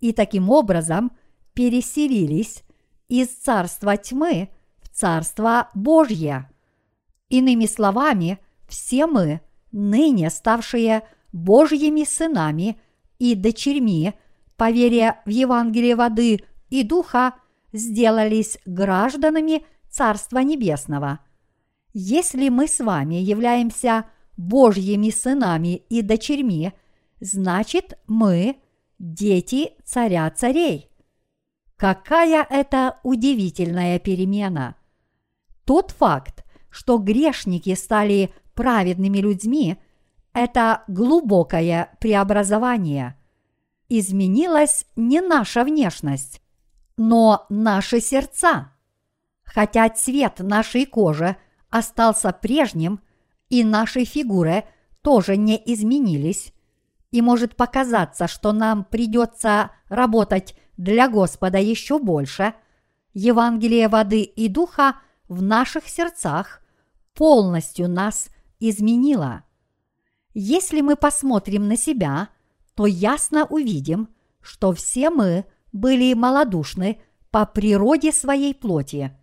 [0.00, 1.12] и таким образом
[1.52, 2.62] переселились
[3.08, 4.48] из царства тьмы
[4.80, 6.50] в царство Божье.
[7.28, 9.40] Иными словами, все мы,
[9.72, 12.80] ныне ставшие Божьими сынами
[13.18, 14.14] и дочерьми,
[14.56, 17.34] по вере в Евангелие воды и духа,
[17.72, 21.20] сделались гражданами Царства Небесного.
[21.94, 24.04] Если мы с вами являемся
[24.36, 26.74] Божьими сынами и дочерьми,
[27.20, 28.58] значит мы
[28.98, 30.90] дети царя царей.
[31.76, 34.76] Какая это удивительная перемена!
[35.64, 39.78] Тот факт, что грешники стали праведными людьми,
[40.34, 43.18] это глубокое преобразование.
[43.88, 46.42] Изменилась не наша внешность,
[46.98, 48.75] но наши сердца.
[49.46, 51.36] Хотя цвет нашей кожи
[51.70, 53.00] остался прежним,
[53.48, 54.64] и наши фигуры
[55.02, 56.52] тоже не изменились,
[57.10, 62.54] и может показаться, что нам придется работать для Господа еще больше,
[63.14, 64.96] Евангелие воды и духа
[65.28, 66.60] в наших сердцах
[67.14, 68.28] полностью нас
[68.60, 69.44] изменило.
[70.34, 72.28] Если мы посмотрим на себя,
[72.74, 74.10] то ясно увидим,
[74.42, 79.16] что все мы были малодушны по природе своей плоти.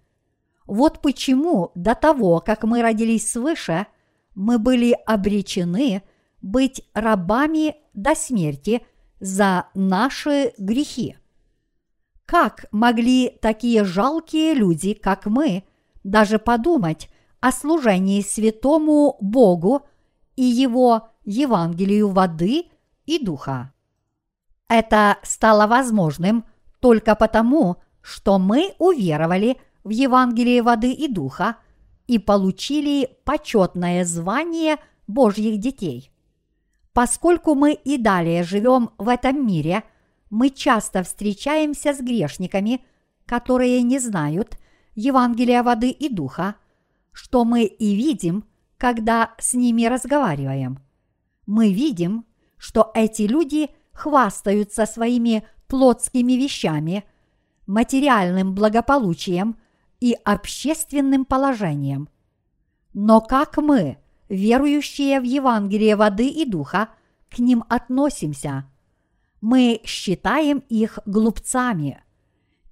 [0.65, 3.87] Вот почему до того, как мы родились свыше,
[4.35, 6.03] мы были обречены
[6.41, 8.85] быть рабами до смерти
[9.19, 11.17] за наши грехи.
[12.25, 15.63] Как могли такие жалкие люди, как мы,
[16.03, 19.85] даже подумать о служении святому Богу
[20.35, 22.65] и Его Евангелию воды
[23.05, 23.73] и духа?
[24.67, 26.45] Это стало возможным
[26.79, 31.57] только потому, что мы уверовали в Евангелие воды и духа
[32.07, 36.11] и получили почетное звание Божьих детей.
[36.93, 39.83] Поскольку мы и далее живем в этом мире,
[40.29, 42.83] мы часто встречаемся с грешниками,
[43.25, 44.57] которые не знают
[44.95, 46.55] Евангелия воды и духа,
[47.11, 48.45] что мы и видим,
[48.77, 50.79] когда с ними разговариваем.
[51.45, 52.25] Мы видим,
[52.57, 57.03] что эти люди хвастаются своими плотскими вещами,
[57.65, 59.57] материальным благополучием
[60.03, 62.09] и общественным положением.
[62.93, 66.89] Но как мы, верующие в Евангелие воды и духа,
[67.29, 68.69] к ним относимся?
[69.39, 72.03] Мы считаем их глупцами.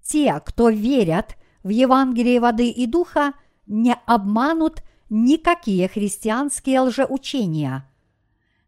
[0.03, 3.31] Те, кто верят в Евангелие воды и духа,
[3.65, 7.89] не обманут никакие христианские лжеучения.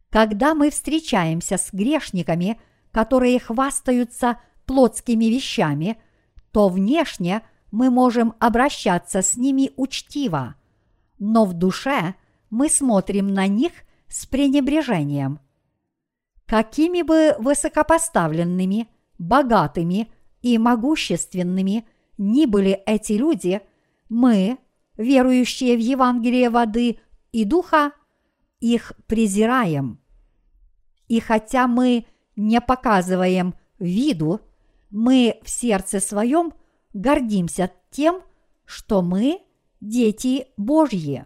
[0.10, 5.97] Когда мы встречаемся с грешниками, которые хвастаются плотскими вещами,
[6.54, 7.41] то внешне–
[7.74, 10.54] мы можем обращаться с ними учтиво,
[11.18, 12.14] но в душе
[12.52, 13.72] мы смотрим на них
[14.08, 15.40] с пренебрежением.
[16.46, 21.88] Какими бы высокопоставленными, богатыми и могущественными
[22.20, 23.60] ни были эти люди,
[24.08, 24.60] мы,
[24.96, 27.00] верующие в Евангелие воды
[27.32, 27.94] и духа,
[28.60, 30.00] их презираем.
[31.08, 32.06] И хотя мы
[32.36, 34.42] не показываем виду,
[34.92, 36.54] мы в сердце своем–
[36.93, 38.21] гордимся тем,
[38.65, 39.41] что мы
[39.82, 41.25] дети Божьи.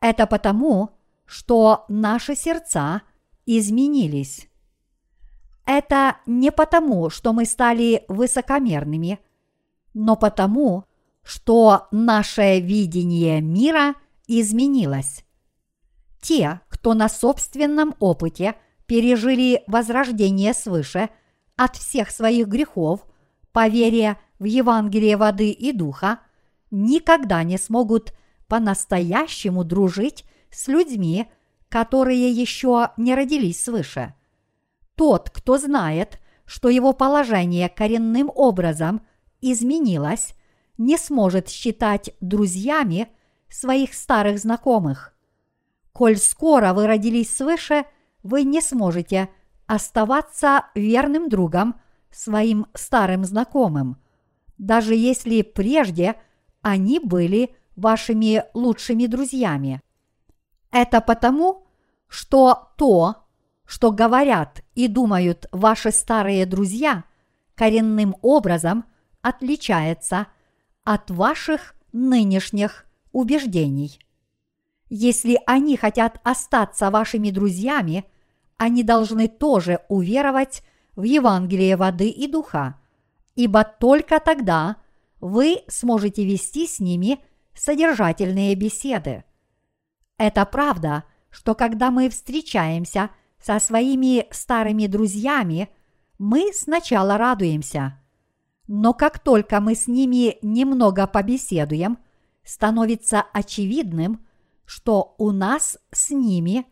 [0.00, 0.90] Это потому,
[1.24, 3.02] что наши сердца
[3.46, 4.48] изменились.
[5.64, 9.18] Это не потому, что мы стали высокомерными,
[9.94, 10.84] но потому,
[11.22, 13.94] что наше видение мира
[14.28, 15.24] изменилось.
[16.20, 18.54] Те, кто на собственном опыте
[18.86, 21.08] пережили возрождение свыше
[21.56, 23.04] от всех своих грехов
[23.52, 26.20] по вере в Евангелие воды и духа,
[26.70, 28.12] никогда не смогут
[28.48, 31.26] по-настоящему дружить с людьми,
[31.68, 34.14] которые еще не родились свыше.
[34.94, 39.02] Тот, кто знает, что его положение коренным образом
[39.40, 40.34] изменилось,
[40.78, 43.08] не сможет считать друзьями
[43.48, 45.14] своих старых знакомых.
[45.92, 47.84] Коль скоро вы родились свыше,
[48.22, 49.28] вы не сможете
[49.66, 51.80] оставаться верным другом
[52.10, 53.96] своим старым знакомым–
[54.58, 56.16] даже если прежде
[56.62, 59.80] они были вашими лучшими друзьями.
[60.70, 61.66] Это потому,
[62.08, 63.26] что то,
[63.64, 67.04] что говорят и думают ваши старые друзья,
[67.54, 68.84] коренным образом
[69.22, 70.26] отличается
[70.84, 73.98] от ваших нынешних убеждений.
[74.88, 78.04] Если они хотят остаться вашими друзьями,
[78.56, 80.62] они должны тоже уверовать
[80.94, 82.78] в Евангелие воды и духа–
[83.36, 84.76] ибо только тогда
[85.20, 87.20] вы сможете вести с ними
[87.54, 89.24] содержательные беседы.
[90.18, 95.68] Это правда, что когда мы встречаемся со своими старыми друзьями,
[96.18, 98.00] мы сначала радуемся.
[98.66, 101.98] Но как только мы с ними немного побеседуем,
[102.42, 104.26] становится очевидным,
[104.64, 106.66] что у нас с ними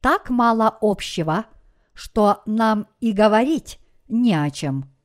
[0.00, 1.46] так мало общего,
[1.94, 4.97] что нам и говорить не о чем.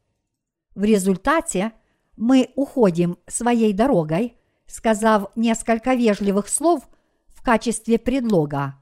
[0.76, 1.74] В результате
[2.17, 6.88] мы уходим своей дорогой, сказав несколько вежливых слов
[7.28, 8.76] в качестве предлога.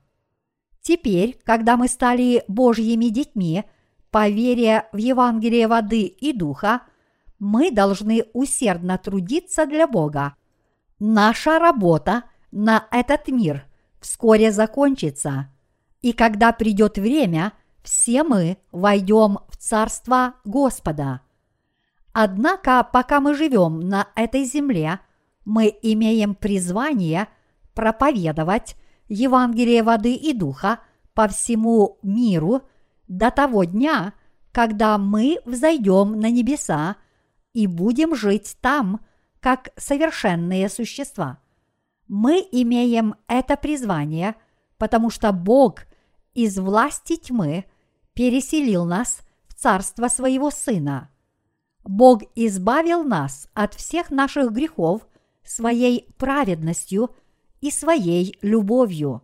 [0.82, 3.64] Теперь, когда мы стали Божьими детьми,
[4.10, 6.82] по вере в Евангелие воды и духа,
[7.40, 10.36] мы должны усердно трудиться для Бога.
[11.00, 13.66] Наша работа на этот мир
[14.00, 15.50] вскоре закончится,
[16.02, 21.22] и когда придет время, все мы войдем в Царство Господа.
[22.14, 25.00] Однако, пока мы живем на этой земле,
[25.46, 27.28] мы имеем призвание
[27.74, 28.76] проповедовать
[29.08, 30.80] Евангелие воды и духа
[31.14, 32.62] по всему миру
[33.08, 34.14] до того дня,
[34.52, 36.98] когда мы взойдем на небеса
[37.54, 39.00] и будем жить там,
[39.40, 41.40] как совершенные существа.
[42.08, 44.36] Мы имеем это призвание,
[44.78, 45.82] потому что Бог
[46.34, 47.66] из власти тьмы
[48.14, 51.11] переселил нас в царство своего Сына.
[51.84, 55.08] Бог избавил нас от всех наших грехов
[55.44, 57.16] своей праведностью
[57.60, 59.24] и своей любовью.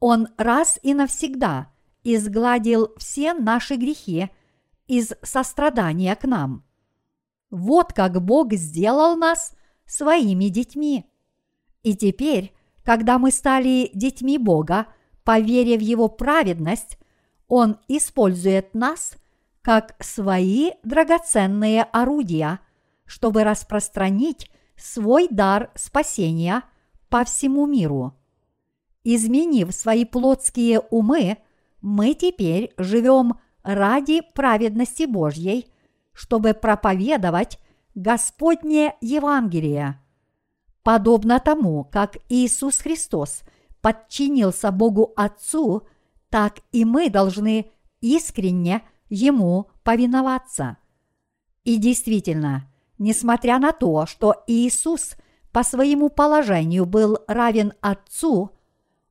[0.00, 1.70] Он раз и навсегда
[2.04, 4.30] изгладил все наши грехи
[4.86, 6.64] из сострадания к нам.
[7.50, 9.54] Вот как Бог сделал нас
[9.86, 11.06] своими детьми.
[11.82, 12.54] И теперь,
[12.84, 14.86] когда мы стали детьми Бога,
[15.24, 16.98] по в Его праведность,
[17.48, 19.14] Он использует нас–
[19.68, 22.60] как свои драгоценные орудия,
[23.04, 26.62] чтобы распространить свой дар спасения
[27.10, 28.14] по всему миру.
[29.04, 31.36] Изменив свои плотские умы,
[31.82, 35.66] мы теперь живем ради праведности Божьей,
[36.14, 37.58] чтобы проповедовать
[37.94, 40.00] Господнее Евангелие.
[40.82, 43.42] Подобно тому, как Иисус Христос
[43.82, 45.86] подчинился Богу Отцу,
[46.30, 50.76] так и мы должны искренне– ему повиноваться.
[51.64, 55.16] И действительно, несмотря на то, что Иисус
[55.52, 58.50] по своему положению был равен Отцу,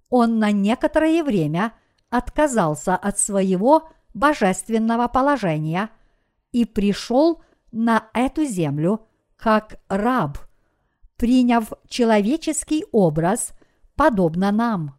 [0.09, 1.73] он на некоторое время
[2.09, 5.89] отказался от своего божественного положения
[6.51, 7.41] и пришел
[7.71, 9.01] на эту землю
[9.35, 10.39] как раб,
[11.17, 13.51] приняв человеческий образ,
[13.95, 14.95] подобно нам.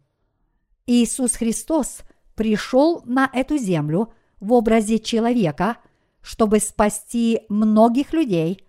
[0.85, 2.01] Иисус Христос
[2.35, 5.77] пришел на эту землю– в образе человека,
[6.21, 8.63] чтобы спасти многих людей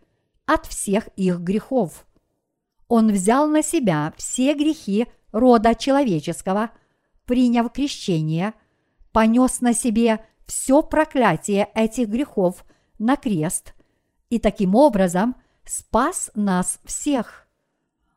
[0.46, 2.06] от всех их грехов.
[2.88, 6.70] Он взял на себя все грехи рода человеческого,
[7.24, 8.54] приняв крещение,
[9.12, 12.64] понес на себе все проклятие этих грехов
[12.98, 13.74] на крест
[14.28, 17.46] и таким образом спас нас всех.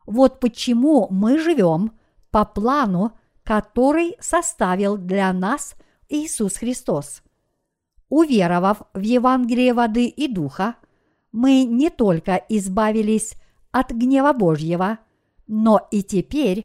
[0.06, 1.92] Вот почему мы живем
[2.30, 5.76] по плану, который составил для нас
[6.08, 7.22] Иисус Христос.
[8.14, 10.76] Уверовав в Евангелие воды и духа,
[11.32, 13.34] мы не только избавились
[13.72, 15.00] от гнева Божьего,
[15.48, 16.64] но и теперь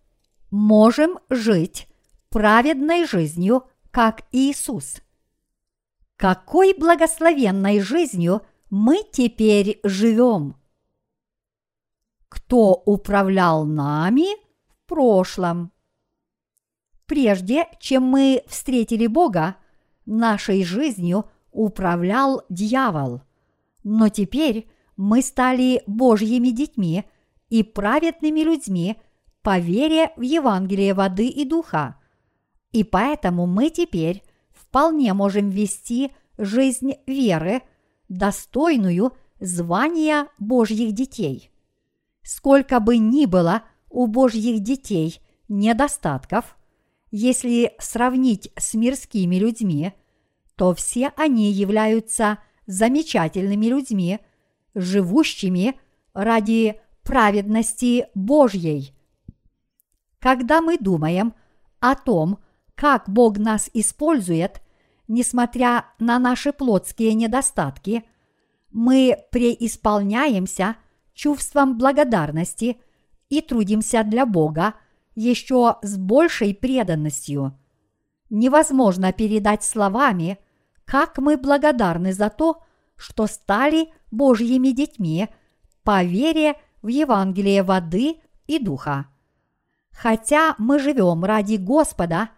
[0.52, 1.88] можем жить
[2.30, 5.02] праведной жизнью, как Иисус.
[6.18, 10.56] Какой благословенной жизнью мы теперь живем?
[12.28, 14.38] Кто управлял нами
[14.68, 15.72] в прошлом?
[17.08, 19.56] Прежде чем мы встретили Бога,
[20.06, 23.22] нашей жизнью– управлял дьявол.
[23.84, 27.06] Но теперь мы стали Божьими детьми
[27.50, 28.97] и праведными людьми
[29.41, 31.95] по вере в Евангелие воды и духа.
[32.72, 37.62] И поэтому мы теперь вполне можем вести жизнь веры,
[38.10, 41.50] достойную звания Божьих детей.
[42.22, 46.58] Сколько бы ни было у Божьих детей недостатков,
[47.12, 49.93] если сравнить с мирскими людьми–
[50.60, 54.20] то все они являются замечательными людьми,
[54.76, 55.80] живущими
[56.14, 58.93] ради праведности Божьей.
[60.20, 61.34] Когда мы думаем
[61.80, 62.39] о том,
[62.76, 64.62] как Бог нас использует,
[65.07, 68.03] несмотря на наши плотские недостатки,
[68.70, 70.76] мы преисполняемся
[71.14, 72.82] чувством благодарности
[73.30, 74.74] и трудимся для Бога
[75.16, 77.57] еще с большей преданностью.
[78.30, 80.38] Невозможно передать словами–
[80.90, 82.64] как мы благодарны за то,
[82.96, 85.30] что стали Божьими детьми
[85.84, 88.16] по вере в Евангелие воды
[88.48, 89.06] и духа.
[89.92, 92.30] Хотя мы живем ради Господа,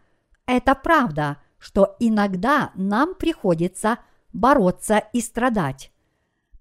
[0.45, 3.99] это правда, что иногда нам приходится
[4.33, 5.93] бороться и страдать.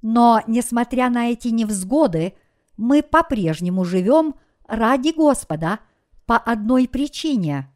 [0.01, 2.35] Но, несмотря на эти невзгоды,
[2.77, 4.37] мы по-прежнему живем
[4.69, 5.81] ради Господа
[6.25, 7.69] по одной причине.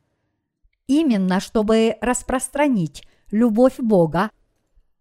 [0.87, 3.03] Именно чтобы распространить
[3.35, 4.31] любовь Бога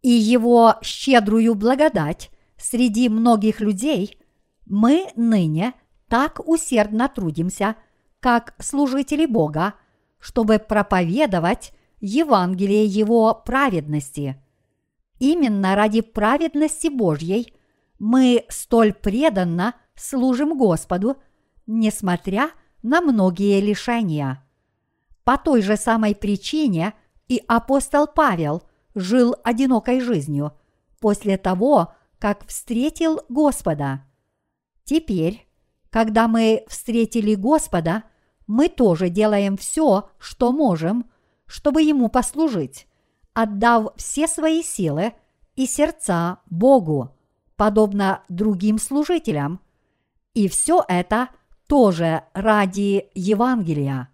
[0.02, 4.18] и Его щедрую благодать среди многих людей,
[4.66, 5.74] мы ныне
[6.08, 7.76] так усердно трудимся,
[8.20, 9.76] как служители Бога,
[10.20, 14.42] чтобы проповедовать Евангелие Его праведности.
[15.20, 17.54] Именно ради праведности Божьей
[18.00, 21.18] мы столь преданно служим Господу,
[21.68, 22.50] несмотря
[22.82, 24.44] на многие лишения.
[25.24, 26.94] По той же самой причине
[27.34, 28.62] и апостол Павел
[28.94, 30.54] жил одинокой жизнью
[31.00, 34.06] после того, как встретил Господа.
[34.84, 35.48] Теперь,
[35.90, 38.04] когда мы встретили Господа,
[38.46, 41.10] мы тоже делаем все, что можем,
[41.48, 42.88] чтобы Ему послужить,
[43.34, 45.14] отдав все свои силы
[45.56, 47.16] и сердца Богу,
[47.56, 49.60] подобно другим служителям.
[50.36, 51.30] И все это
[51.68, 54.13] тоже ради Евангелия.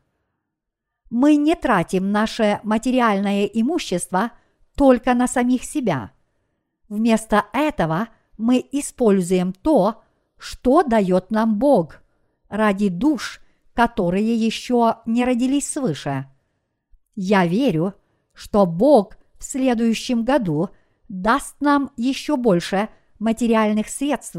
[1.10, 4.32] Мы не тратим наше материальное имущество
[4.76, 6.12] только на самих себя.
[6.88, 10.02] Вместо этого мы используем то,
[10.38, 12.02] что дает нам Бог
[12.48, 13.42] ради душ,
[13.74, 16.28] которые еще не родились свыше.
[17.16, 17.96] Я верю,
[18.34, 20.70] что Бог в следующем году
[21.10, 22.90] даст нам еще больше
[23.20, 24.38] материальных средств,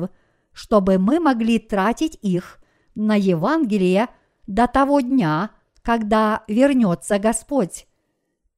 [0.52, 2.58] чтобы мы могли тратить их
[2.94, 4.08] на Евангелие
[4.46, 5.50] до того дня,
[5.82, 7.86] когда вернется Господь.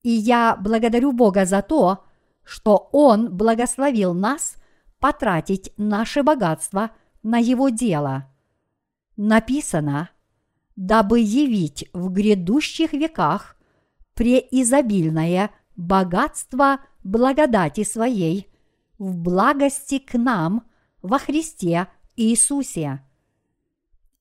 [0.02, 2.04] И я благодарю Бога за то,
[2.44, 4.56] что Он благословил нас
[4.98, 6.90] потратить наше богатство
[7.22, 8.28] на Его дело.
[9.16, 10.10] Написано,
[10.76, 13.56] дабы явить в грядущих веках
[14.14, 18.48] преизобильное богатство благодати своей
[18.98, 20.64] в благости к нам
[21.02, 23.02] во Христе Иисусе.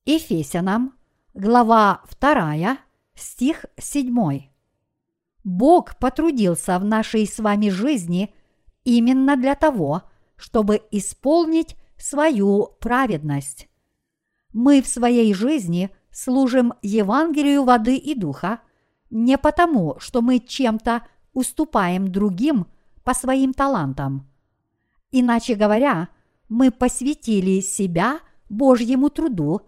[0.04, 0.94] Ефесянам,
[1.34, 2.78] глава 2,
[3.14, 4.50] стих 7.
[5.44, 8.34] Бог потрудился в нашей с вами жизни
[8.84, 10.02] именно для того,
[10.36, 13.68] чтобы исполнить свою праведность.
[14.52, 18.60] Мы в своей жизни служим Евангелию воды и духа
[19.10, 22.66] не потому, что мы чем-то уступаем другим
[23.04, 24.28] по своим талантам.
[25.10, 26.08] Иначе говоря,
[26.48, 29.62] мы посвятили себя Божьему труду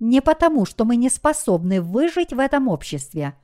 [0.00, 3.34] не потому, что мы не способны выжить в этом обществе.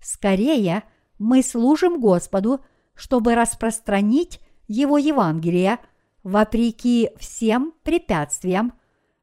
[0.00, 0.84] Скорее,
[1.18, 2.60] мы служим Господу,
[2.94, 5.78] чтобы распространить Его Евангелие
[6.22, 8.72] вопреки всем препятствиям,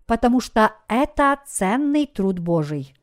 [0.06, 2.96] потому что это ценный труд Божий.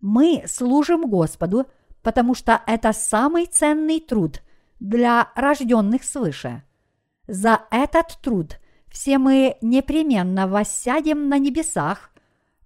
[0.00, 1.66] Мы служим Господу,
[2.02, 4.42] потому что это самый ценный труд
[4.80, 6.62] для рожденных свыше.
[7.26, 8.58] За этот труд
[8.90, 12.10] все мы непременно воссядем на небесах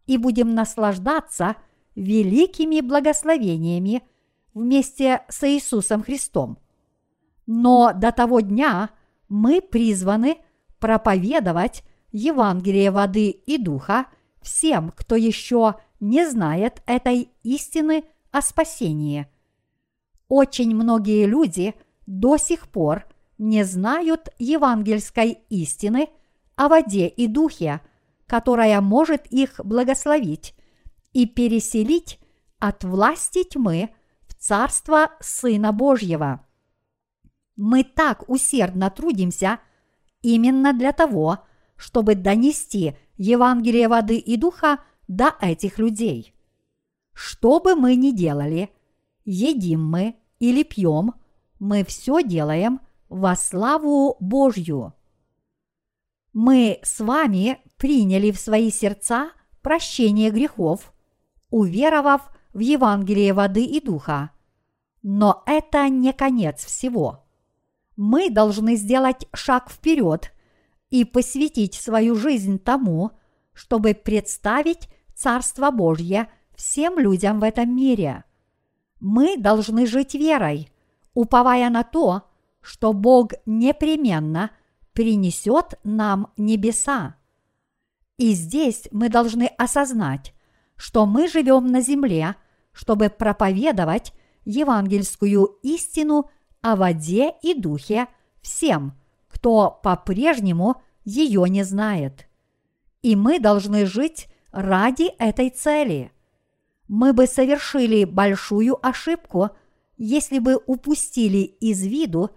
[0.08, 1.54] и будем наслаждаться
[1.94, 4.02] великими благословениями
[4.54, 6.58] вместе с Иисусом Христом.
[7.46, 8.90] Но до того дня
[9.28, 10.38] мы призваны
[10.80, 14.06] проповедовать Евангелие воды и духа
[14.40, 19.26] всем, кто еще не знает этой истины о спасении.
[20.28, 21.74] Очень многие люди
[22.06, 23.06] до сих пор
[23.36, 26.08] не знают евангельской истины
[26.56, 27.80] о воде и духе,
[28.28, 30.54] которая может их благословить
[31.12, 32.20] и переселить
[32.60, 33.90] от власти тьмы
[34.28, 36.46] в царство Сына Божьего.
[37.56, 39.58] Мы так усердно трудимся
[40.22, 41.40] именно для того,
[41.76, 46.34] чтобы донести Евангелие воды и духа до этих людей.
[47.14, 48.70] Что бы мы ни делали,
[49.24, 51.14] едим мы или пьем,
[51.58, 54.92] мы все делаем во славу Божью.
[56.32, 59.30] Мы с вами приняли в свои сердца
[59.62, 60.92] прощение грехов,
[61.50, 62.22] уверовав
[62.52, 64.30] в Евангелие воды и духа.
[65.02, 67.24] Но это не конец всего.
[67.96, 70.32] Мы должны сделать шаг вперед
[70.90, 73.12] и посвятить свою жизнь тому,
[73.52, 78.24] чтобы представить Царство Божье всем людям в этом мире.
[79.00, 80.70] Мы должны жить верой,
[81.14, 82.22] уповая на то,
[82.60, 84.50] что Бог непременно
[84.92, 87.16] принесет нам небеса.
[88.18, 90.34] И здесь мы должны осознать,
[90.76, 92.34] что мы живем на земле,
[92.72, 94.12] чтобы проповедовать
[94.44, 96.28] евангельскую истину
[96.60, 98.08] о воде и духе
[98.42, 98.98] всем,
[99.28, 102.28] кто по-прежнему ее не знает.
[103.02, 106.10] И мы должны жить ради этой цели.
[106.88, 109.50] Мы бы совершили большую ошибку,
[109.96, 112.30] если бы упустили из виду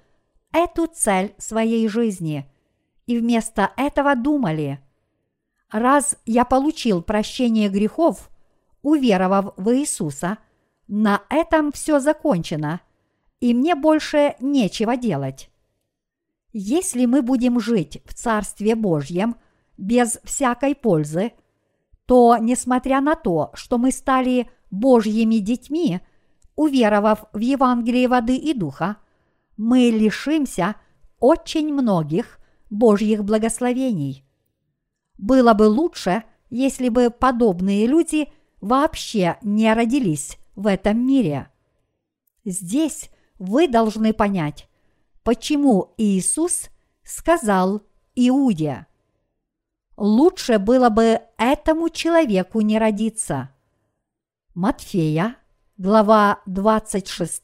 [0.52, 2.52] эту цель своей жизни
[3.08, 4.80] и вместо этого думали,
[5.72, 8.30] раз я получил прощение грехов,
[8.82, 10.38] уверовав в Иисуса,
[10.88, 12.82] на этом все закончено,
[13.40, 15.50] и мне больше нечего делать.
[16.54, 19.36] Если мы будем жить в Царстве Божьем
[19.78, 21.32] без всякой пользы,
[22.06, 26.02] то, несмотря на то, что мы стали Божьими детьми,
[26.56, 28.98] уверовав в Евангелие воды и духа,
[29.56, 30.76] мы лишимся
[31.20, 34.26] очень многих Божьих благословений.
[35.22, 38.28] Было бы лучше, если бы подобные люди
[38.60, 41.50] вообще не родились в этом мире.
[42.44, 44.68] Здесь вы должны понять,
[45.24, 46.70] почему Иисус
[47.04, 47.84] сказал
[48.16, 48.88] Иуде,
[49.96, 53.52] лучше было бы этому человеку не родиться.
[54.56, 55.36] Матфея,
[55.78, 57.44] глава 26,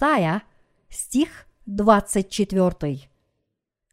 [0.90, 3.10] стих 24.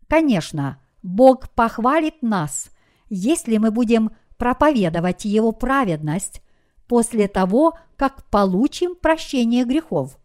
[0.08, 2.70] Конечно, Бог похвалит нас,
[3.14, 6.42] если мы будем проповедовать Его праведность
[6.88, 10.18] после того, как получим прощение грехов.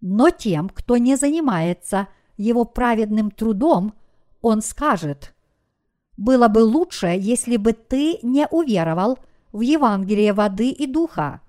[0.00, 3.94] Но тем, кто не занимается Его праведным трудом,
[4.40, 5.32] Он скажет,
[6.16, 9.20] «Было бы лучше, если бы ты не уверовал
[9.52, 11.40] в Евангелие воды и духа».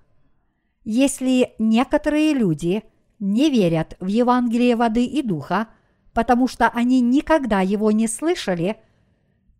[0.84, 2.84] Если некоторые люди
[3.18, 5.68] не верят в Евангелие воды и духа,
[6.14, 8.78] потому что они никогда его не слышали,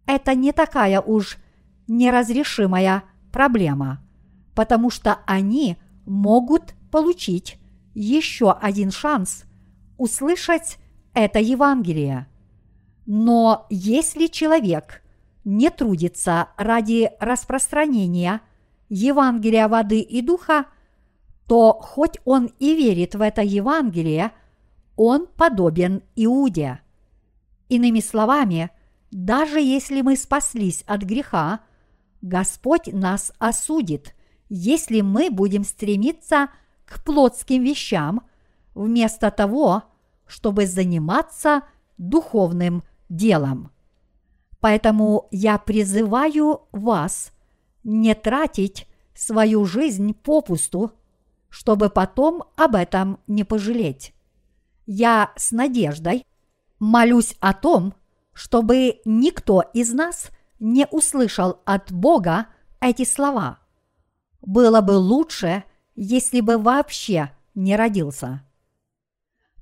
[0.10, 1.38] это не такая уж
[1.88, 4.04] неразрешимая проблема,
[4.56, 7.60] потому что они могут получить
[7.94, 9.44] еще один шанс
[9.98, 10.80] услышать
[11.14, 12.28] это Евангелие.
[13.06, 15.04] Но если человек
[15.46, 18.42] не трудится ради распространения
[18.90, 20.66] Евангелия воды и духа,
[21.48, 24.32] то хоть он и верит в это Евангелие,
[24.96, 26.80] он подобен Иуде.
[27.68, 28.72] Иными словами,
[29.12, 31.62] даже если мы спаслись от греха,
[32.22, 34.16] Господь нас осудит,
[34.50, 36.50] если мы будем стремиться
[36.86, 38.28] к плотским вещам
[38.76, 39.84] вместо того,
[40.28, 41.64] чтобы заниматься
[41.98, 43.72] духовным делом.
[44.60, 47.32] Поэтому я призываю вас
[47.84, 50.92] не тратить свою жизнь попусту,
[51.50, 54.14] чтобы потом об этом не пожалеть.
[54.86, 56.26] Я с надеждой
[56.80, 57.94] молюсь о том,
[58.40, 60.30] чтобы никто из нас
[60.62, 62.48] не услышал от Бога
[62.80, 63.60] эти слова.
[64.42, 68.42] Было бы лучше, если бы вообще не родился.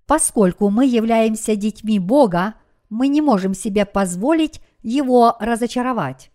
[0.05, 2.53] Поскольку мы являемся детьми Бога,
[2.87, 6.29] мы не можем себе позволить его разочаровать.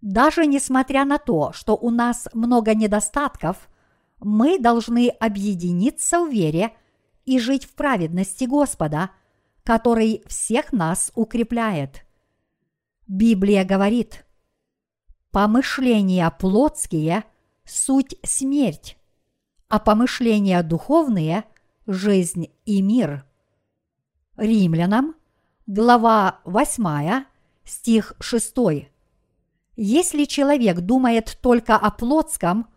[0.00, 3.68] Даже несмотря на то, что у нас много недостатков,
[4.20, 6.72] мы должны объединиться в вере
[7.24, 9.10] и жить в праведности Господа,
[9.64, 12.04] который всех нас укрепляет.
[13.06, 14.24] Библия говорит,
[15.30, 17.24] помышления плотские–
[17.64, 18.96] суть смерть,
[19.68, 21.44] а помышления духовные–
[21.86, 23.24] жизнь и мир.
[24.36, 25.14] Римлянам,
[25.66, 27.24] глава 8,
[27.64, 28.54] стих 6.
[29.76, 32.68] Если человек думает только о плотском,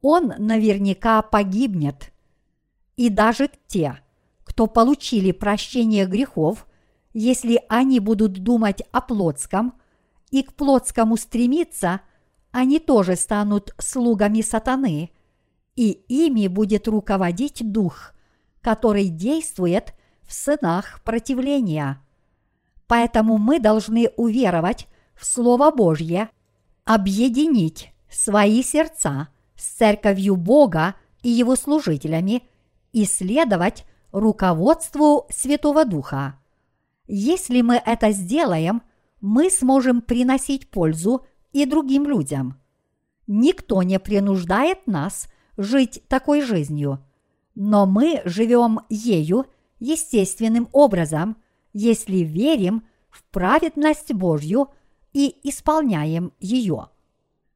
[0.00, 2.12] он наверняка погибнет.
[2.96, 4.00] И даже те,
[4.56, 6.66] кто получили прощение грехов,
[7.12, 9.74] если они будут думать о плотском
[10.30, 12.00] и к плотскому стремиться,
[12.52, 15.10] они тоже станут слугами сатаны,
[15.74, 18.14] и ими будет руководить дух,
[18.62, 19.92] который действует
[20.22, 22.02] в сынах противления.
[22.86, 26.30] Поэтому мы должны уверовать в Слово Божье,
[26.86, 32.42] объединить свои сердца– с церковью Бога и его служителями
[32.92, 36.38] и следовать руководству Святого Духа.
[37.06, 38.82] Если мы это сделаем,
[39.20, 42.60] мы сможем приносить пользу и другим людям.
[43.26, 47.04] Никто не принуждает нас жить такой жизнью,
[47.54, 49.46] но мы живем ею
[49.78, 51.36] естественным образом,
[51.72, 54.68] если верим в праведность Божью
[55.12, 56.88] и исполняем ее.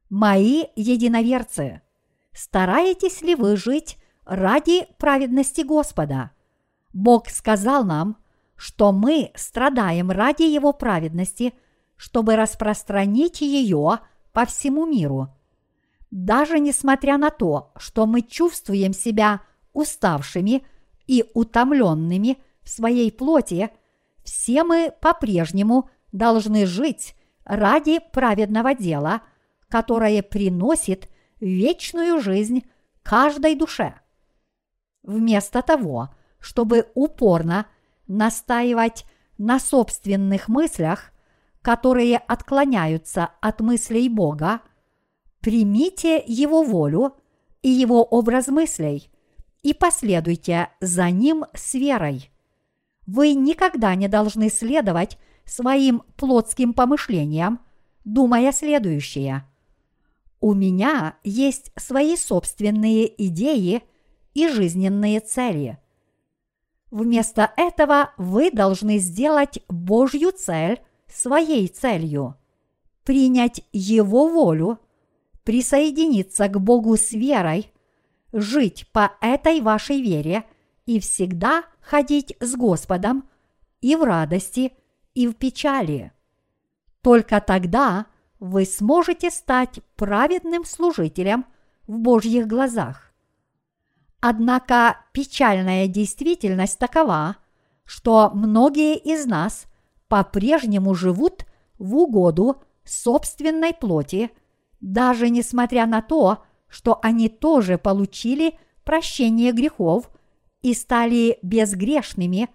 [0.09, 1.81] Мои единоверцы–
[2.33, 6.31] стараетесь ли вы жить ради праведности Господа?
[6.93, 8.17] Бог сказал нам,
[8.55, 11.53] что мы страдаем ради Его праведности,
[11.95, 13.99] чтобы распространить ее
[14.33, 15.29] по всему миру.
[16.09, 19.41] Даже несмотря на то, что мы чувствуем себя
[19.73, 20.65] уставшими
[21.07, 23.69] и утомленными в своей плоти,
[24.23, 27.15] все мы по-прежнему должны жить
[27.45, 29.21] ради праведного дела,
[29.69, 32.63] которое приносит вечную жизнь
[33.03, 33.95] каждой душе.
[35.03, 36.09] Вместо того,
[36.41, 37.67] чтобы упорно
[38.07, 39.05] настаивать
[39.37, 41.11] на собственных мыслях,
[41.61, 44.61] которые отклоняются от мыслей Бога,
[45.39, 47.15] примите Его волю
[47.61, 49.09] и Его образ мыслей
[49.61, 52.31] и последуйте за Ним с верой.
[53.05, 57.59] Вы никогда не должны следовать своим плотским помышлениям,
[58.03, 59.45] думая следующее.
[60.39, 63.83] У меня есть свои собственные идеи
[64.33, 65.77] и жизненные цели.
[66.91, 72.35] Вместо этого вы должны сделать Божью цель своей целью,
[73.05, 74.77] принять Его волю,
[75.43, 77.71] присоединиться к Богу с верой,
[78.33, 80.43] жить по этой вашей вере
[80.85, 83.29] и всегда ходить с Господом
[83.79, 84.73] и в радости,
[85.13, 86.11] и в печали.
[87.01, 88.05] Только тогда
[88.39, 91.45] вы сможете стать праведным служителем
[91.87, 93.10] в Божьих глазах.
[94.21, 97.37] Однако печальная действительность такова,
[97.85, 99.65] что многие из нас
[100.07, 101.45] по-прежнему живут
[101.79, 104.29] в угоду собственной плоти,
[104.79, 110.11] даже несмотря на то, что они тоже получили прощение грехов
[110.61, 112.49] и стали безгрешными,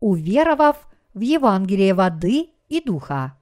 [0.00, 3.38] уверовав в Евангелие воды и духа.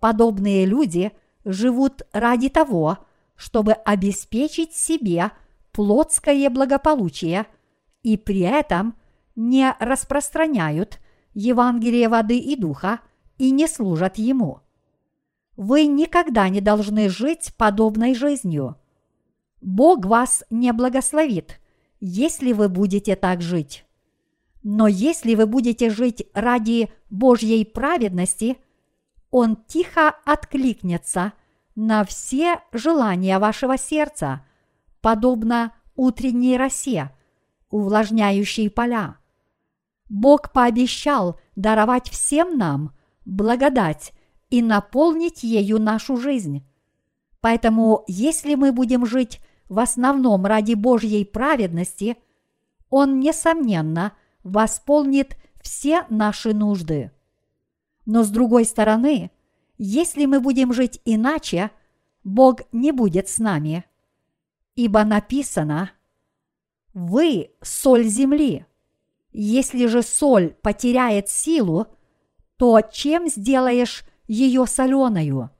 [0.00, 1.12] Подобные люди
[1.44, 2.98] живут ради того,
[3.36, 5.30] чтобы обеспечить себе–
[5.76, 7.44] плотское благополучие
[8.02, 8.96] и при этом
[9.34, 10.98] не распространяют
[11.34, 13.00] Евангелие воды и духа
[13.36, 14.60] и не служат ему.
[15.54, 18.76] Вы никогда не должны жить подобной жизнью.
[19.60, 21.60] Бог вас не благословит,
[22.00, 23.84] если вы будете так жить.
[24.62, 28.56] Но если вы будете жить ради Божьей праведности,
[29.30, 31.34] Он тихо откликнется
[31.74, 34.42] на все желания вашего сердца–
[35.06, 37.12] подобно утренней росе,
[37.70, 39.18] увлажняющей поля.
[40.08, 42.90] Бог пообещал даровать всем нам
[43.24, 44.12] благодать
[44.50, 46.66] и наполнить ею нашу жизнь.
[47.40, 49.38] Поэтому, если мы будем жить
[49.68, 52.16] в основном ради Божьей праведности,
[52.90, 57.12] Он, несомненно, восполнит все наши нужды.
[58.06, 59.30] Но с другой стороны,
[59.78, 61.70] если мы будем жить иначе,
[62.24, 63.84] Бог не будет с нами–
[64.76, 65.90] ибо написано
[66.94, 68.66] «Вы– соль земли».
[69.32, 71.88] Если же соль потеряет силу,
[72.56, 75.50] то чем сделаешь ее соленою?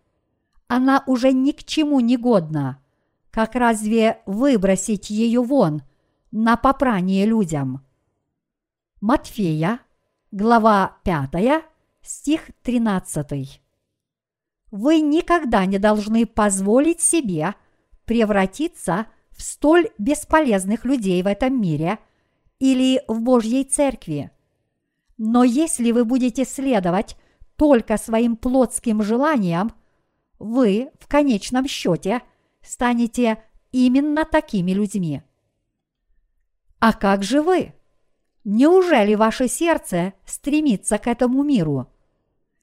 [0.66, 2.82] Она уже ни к чему не годна.
[3.30, 5.82] Как разве выбросить ее вон
[6.30, 7.84] на попрание людям?
[9.02, 9.80] Матфея,
[10.30, 11.62] глава 5,
[12.00, 13.60] стих 13.
[14.70, 17.54] Вы никогда не должны позволить себе–
[18.07, 21.98] превратиться в столь бесполезных людей в этом мире
[22.59, 24.30] или в Божьей церкви.
[25.18, 27.16] Но если вы будете следовать
[27.57, 29.72] только своим плотским желаниям,
[30.38, 32.22] вы в конечном счете
[32.62, 33.42] станете
[33.72, 35.22] именно такими людьми.
[36.78, 37.74] А как же вы?
[38.44, 41.88] Неужели ваше сердце стремится к этому миру?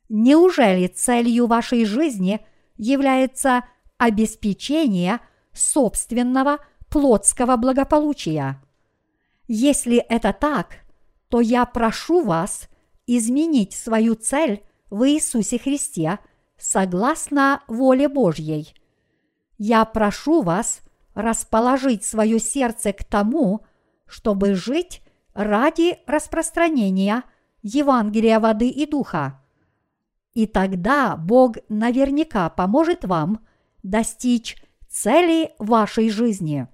[0.09, 2.39] Неужели целью вашей жизни
[2.77, 3.65] является
[3.97, 5.19] обеспечение–
[5.53, 8.61] собственного плотского благополучия.
[9.47, 10.77] Если это так,
[11.29, 12.69] то я прошу вас
[13.07, 16.19] изменить свою цель в Иисусе Христе
[16.57, 18.73] согласно воле Божьей.
[19.57, 20.81] Я прошу вас
[21.13, 23.65] расположить свое сердце к тому,
[24.05, 25.01] чтобы жить
[25.33, 27.23] ради распространения
[27.61, 29.41] Евангелия воды и духа.
[30.33, 33.45] И тогда Бог наверняка поможет вам
[33.83, 34.62] достичь
[34.93, 36.67] цели вашей жизни.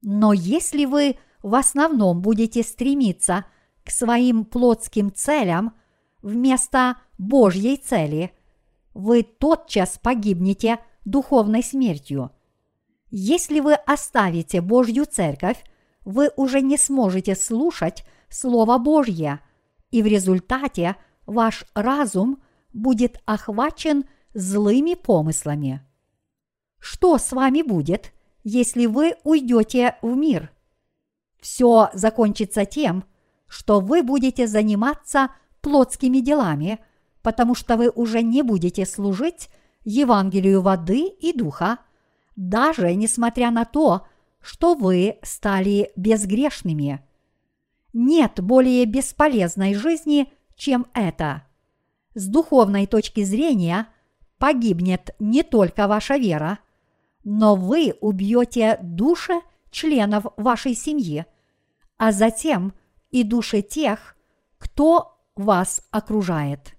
[0.00, 3.44] Но если вы в основном будете стремиться
[3.84, 5.74] к своим плотским целям
[6.22, 8.32] вместо Божьей цели,
[8.94, 12.30] вы тотчас погибнете духовной смертью.
[13.10, 15.62] Если вы оставите Божью церковь,
[16.04, 19.40] вы уже не сможете слушать Слово Божье,
[19.90, 25.87] и в результате ваш разум будет охвачен злыми помыслами.
[26.78, 28.12] Что с вами будет,
[28.44, 30.50] если вы уйдете в мир?
[31.40, 33.04] Все закончится тем,
[33.46, 36.78] что вы будете заниматься плотскими делами,
[37.22, 39.48] потому что вы уже не будете служить
[39.84, 41.78] Евангелию воды и духа,
[42.36, 44.06] даже несмотря на то,
[44.40, 47.04] что вы стали безгрешными.
[47.92, 51.44] Нет более бесполезной жизни, чем это.
[52.14, 53.88] С духовной точки зрения
[54.38, 56.58] погибнет не только ваша вера,
[57.30, 61.26] но вы убьете души членов вашей семьи,
[61.98, 62.72] а затем
[63.10, 64.16] и души тех,
[64.56, 66.74] кто вас окружает.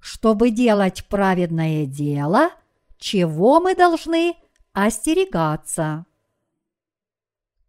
[0.00, 2.50] Чтобы делать праведное дело,
[2.98, 4.36] чего мы должны
[4.74, 6.04] остерегаться?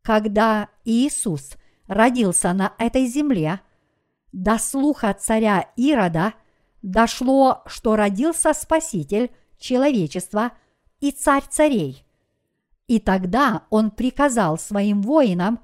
[0.02, 1.54] Когда Иисус
[1.88, 3.62] родился на этой земле,
[4.34, 6.34] до слуха царя Ирода
[6.82, 10.52] дошло, что родился Спаситель человечества
[11.00, 12.06] и царь царей.
[12.88, 15.60] И тогда он приказал своим воинам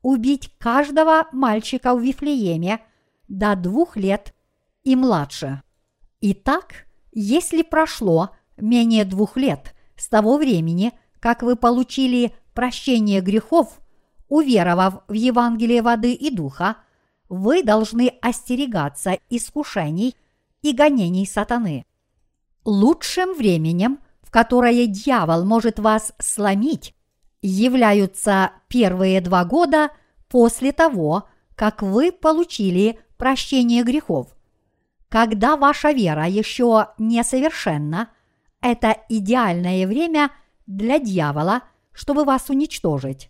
[0.00, 2.80] убить каждого мальчика в Вифлееме
[3.28, 4.34] до двух лет
[4.82, 5.62] и младше.
[6.20, 13.78] Итак, если прошло менее двух лет с того времени, как вы получили прощение грехов,
[14.28, 16.78] уверовав в Евангелие воды и духа,
[17.28, 20.16] вы должны остерегаться искушений
[20.62, 21.84] и гонений сатаны.
[22.64, 23.98] Лучшим временем,
[24.32, 26.94] которое дьявол может вас сломить,
[27.42, 29.90] являются первые два года
[30.28, 34.34] после того, как вы получили прощение грехов.
[35.10, 38.08] Когда ваша вера еще несовершенна,
[38.62, 40.30] это идеальное время
[40.66, 43.28] для дьявола, чтобы вас уничтожить.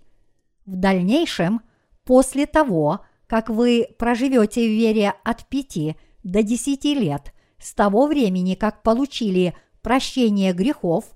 [0.67, 1.63] В дальнейшем,
[2.05, 8.55] после того, как вы проживете в вере от пяти до десяти лет с того времени,
[8.55, 11.13] как получили прощение грехов,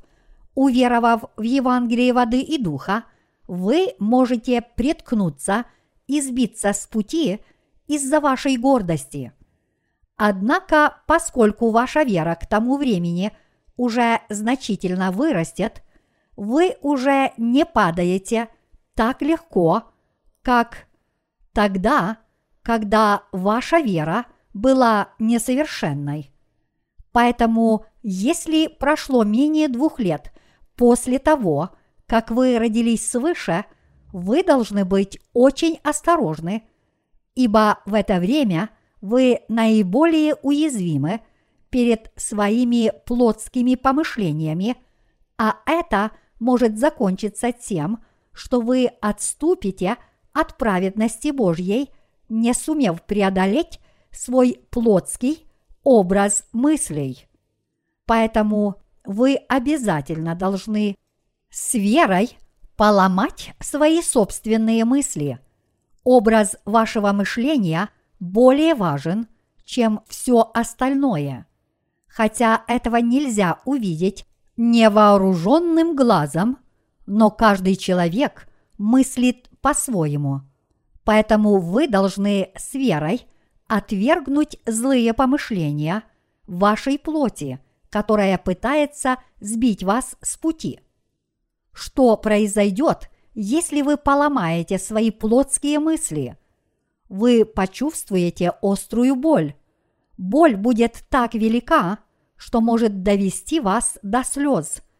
[0.55, 3.05] уверовав в Евангелие воды и духа,
[3.47, 5.64] вы можете преткнуться
[6.07, 7.41] и сбиться с пути
[7.87, 9.33] из-за вашей гордости.
[10.17, 13.33] Однако, поскольку ваша вера к тому времени
[13.77, 15.83] уже значительно вырастет,
[16.37, 18.49] вы уже не падаете
[18.95, 19.85] так легко,
[20.43, 20.87] как
[21.53, 22.19] тогда,
[22.62, 26.33] когда ваша вера была несовершенной.
[27.17, 30.35] Поэтому, если прошло менее двух лет
[30.77, 31.71] после того,
[32.05, 33.64] как вы родились свыше,
[34.12, 36.64] вы должны быть очень осторожны,
[37.35, 38.69] ибо в это время
[39.01, 41.23] вы наиболее уязвимы
[41.71, 44.77] перед своими плотскими помышлениями,
[45.39, 48.05] а это может закончиться тем,
[48.35, 49.97] что вы отступите
[50.35, 51.89] от праведности Божьей,
[52.29, 55.45] не сумев преодолеть свой плотский
[55.87, 57.28] образ мыслей.
[58.07, 60.97] Поэтому вы обязательно должны
[61.49, 62.37] с верой
[62.76, 65.39] поломать свои собственные мысли.
[66.03, 69.28] Образ вашего мышления более важен,
[69.64, 71.47] чем все остальное.
[72.09, 74.26] Хотя этого нельзя увидеть
[74.57, 76.59] невооруженным глазом,
[77.07, 80.41] но каждый человек мыслит по-своему.
[81.05, 83.24] Поэтому вы должны с верой
[83.69, 86.05] отвергнуть злые помышления
[86.47, 87.61] вашей плоти,
[87.91, 90.81] которая пытается сбить вас с пути.
[91.73, 96.37] Что произойдет, если вы поломаете свои плотские мысли?
[97.09, 99.55] Вы почувствуете острую боль.
[100.17, 101.99] Боль будет так велика,
[102.37, 104.83] что может довести вас до слез–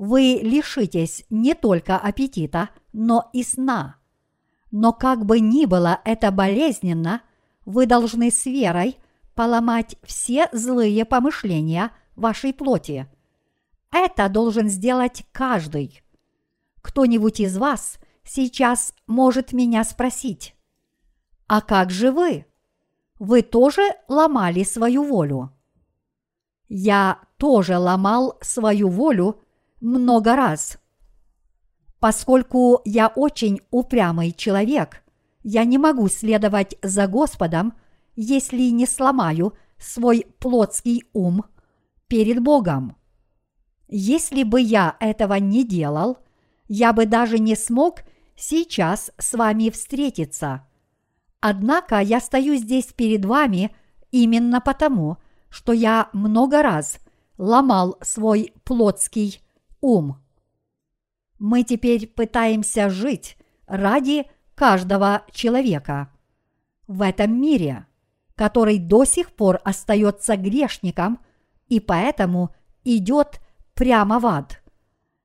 [0.00, 3.96] вы лишитесь не только аппетита, но и сна.
[4.70, 7.20] Но как бы ни было это болезненно,
[7.64, 8.98] вы должны с верой
[9.34, 13.08] поломать все злые помышления вашей плоти.
[13.90, 16.02] Это должен сделать каждый.
[16.82, 20.54] Кто-нибудь из вас сейчас может меня спросить,
[21.46, 22.46] а как же вы?
[23.18, 25.52] Вы тоже ломали свою волю?
[26.68, 29.40] Я тоже ломал свою волю
[29.80, 30.78] много раз.
[31.98, 35.02] Поскольку я очень упрямый человек,
[35.42, 37.74] я не могу следовать за Господом,
[38.16, 41.44] если не сломаю свой плотский ум
[42.08, 42.96] перед Богом.
[43.88, 46.18] Если бы я этого не делал,
[46.68, 48.02] я бы даже не смог
[48.36, 50.66] сейчас с вами встретиться.
[51.40, 53.74] Однако я стою здесь перед вами
[54.10, 55.16] именно потому,
[55.48, 56.98] что я много раз
[57.38, 59.40] ломал свой плотский
[59.80, 60.22] ум.
[61.38, 64.26] Мы теперь пытаемся жить ради
[64.60, 66.10] каждого человека
[66.86, 67.86] в этом мире,
[68.34, 71.18] который до сих пор остается грешником
[71.68, 72.54] и поэтому
[72.84, 73.40] идет
[73.72, 74.62] прямо в ад.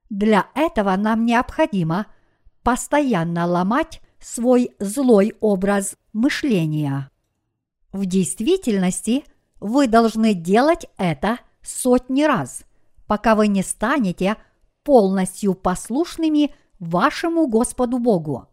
[0.10, 2.06] Для этого нам необходимо
[2.64, 7.12] постоянно ломать свой злой образ мышления.
[7.92, 9.26] В действительности
[9.60, 12.64] вы должны делать это сотни раз–
[13.08, 14.38] пока вы не станете
[14.84, 18.48] полностью послушными вашему Господу Богу.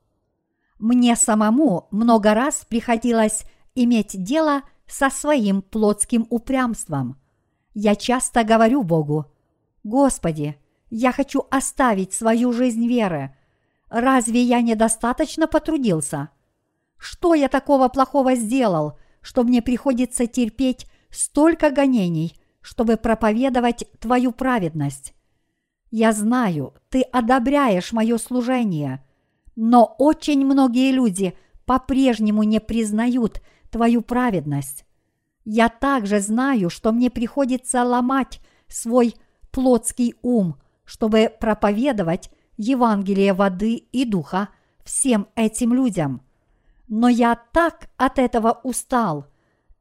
[0.82, 3.44] Мне самому много раз приходилось
[3.76, 7.20] иметь дело со своим плотским упрямством.
[7.72, 9.26] Я часто говорю Богу,
[9.84, 10.56] Господи,
[10.90, 13.32] я хочу оставить свою жизнь веры.
[13.90, 16.30] Разве я недостаточно потрудился?
[16.98, 25.14] Что я такого плохого сделал, что мне приходится терпеть столько гонений, чтобы проповедовать Твою праведность?
[25.92, 29.04] Я знаю, Ты одобряешь мое служение,
[29.64, 33.40] но очень многие люди по-прежнему не признают
[33.70, 34.84] Твою праведность.
[35.44, 39.14] Я также знаю, что мне приходится ломать свой
[39.52, 44.48] плотский ум, чтобы проповедовать Евангелие воды и духа
[44.82, 46.22] всем этим людям.
[46.88, 49.26] Но я так от этого устал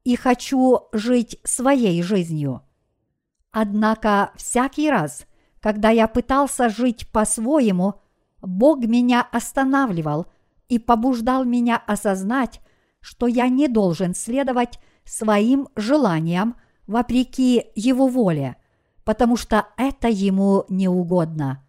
[0.03, 2.61] и хочу жить своей жизнью.
[3.49, 5.25] Однако всякий раз,
[5.59, 8.00] когда я пытался жить по-своему,
[8.41, 10.25] Бог меня останавливал
[10.67, 12.61] и побуждал меня осознать,
[12.99, 16.55] что я не должен следовать своим желаниям
[16.87, 18.57] вопреки Его воле,
[19.03, 21.63] потому что это Ему не угодно.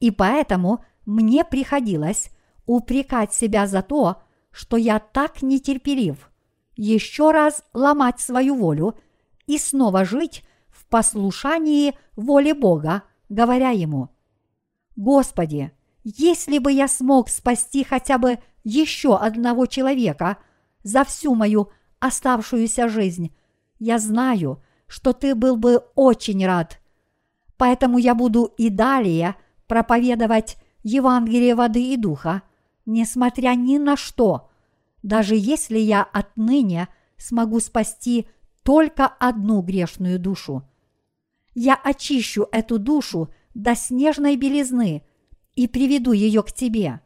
[0.00, 2.30] И поэтому мне приходилось
[2.66, 6.30] упрекать себя за то, что я так нетерпелив,
[6.76, 8.96] еще раз ломать свою волю
[9.46, 14.10] и снова жить в послушании воле Бога, говоря Ему,
[14.96, 15.72] «Господи,
[16.04, 20.38] если бы я смог спасти хотя бы еще одного человека
[20.82, 23.34] за всю мою оставшуюся жизнь,
[23.78, 26.80] я знаю, что ты был бы очень рад.
[27.56, 29.34] Поэтому я буду и далее–
[29.68, 32.42] проповедовать Евангелие воды и духа,
[32.86, 34.50] несмотря ни на что,
[35.02, 38.26] даже если я отныне смогу спасти
[38.64, 40.68] только одну грешную душу.
[41.54, 45.04] Я очищу эту душу до снежной белизны
[45.58, 47.00] и приведу ее к тебе.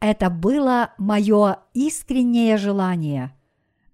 [0.00, 3.34] Это было мое искреннее желание,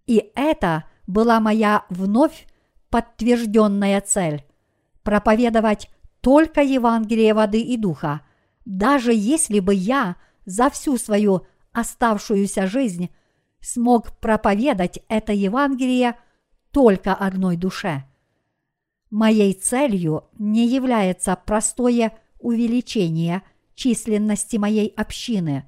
[0.07, 2.49] и это была моя вновь
[2.91, 4.45] подтвержденная цель–
[5.05, 5.89] проповедовать
[6.21, 8.23] только Евангелие воды и духа,
[8.65, 13.11] даже если бы я за всю свою оставшуюся жизнь
[13.61, 16.19] смог проповедать это Евангелие
[16.73, 18.03] только одной душе.
[19.11, 23.43] Моей целью не является простое увеличение
[23.75, 25.65] численности моей общины.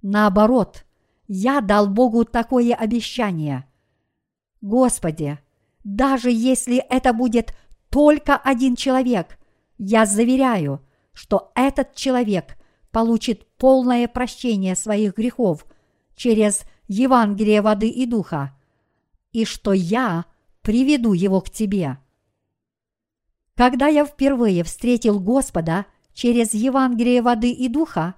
[0.00, 0.84] Наоборот,
[1.28, 3.66] я дал Богу такое обещание.
[4.60, 5.38] Господи,
[5.82, 7.54] даже если это будет
[7.90, 9.38] только один человек–
[9.78, 10.80] я заверяю,
[11.12, 12.56] что этот человек
[12.90, 15.66] получит полное прощение своих грехов
[16.14, 18.56] через Евангелие воды и духа,
[19.32, 20.26] и что я
[20.62, 21.98] приведу его к тебе.
[23.56, 28.14] Когда я впервые встретил Господа через Евангелие воды и духа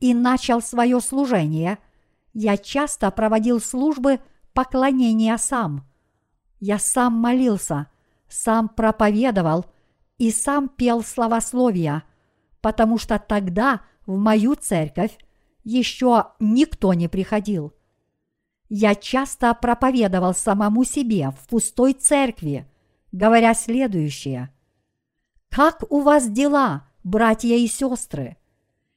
[0.00, 1.78] и начал свое служение,
[2.32, 4.18] я часто проводил службы
[4.52, 5.86] поклонения сам.
[6.58, 7.86] Я сам молился,
[8.28, 9.66] сам проповедовал
[10.18, 12.02] и сам пел славословия,
[12.60, 15.16] потому что тогда в мою церковь
[15.62, 17.72] еще никто не приходил.
[18.68, 22.66] Я часто проповедовал самому себе в пустой церкви,
[23.12, 24.50] говоря следующее.
[25.50, 28.36] «Как у вас дела, братья и сестры?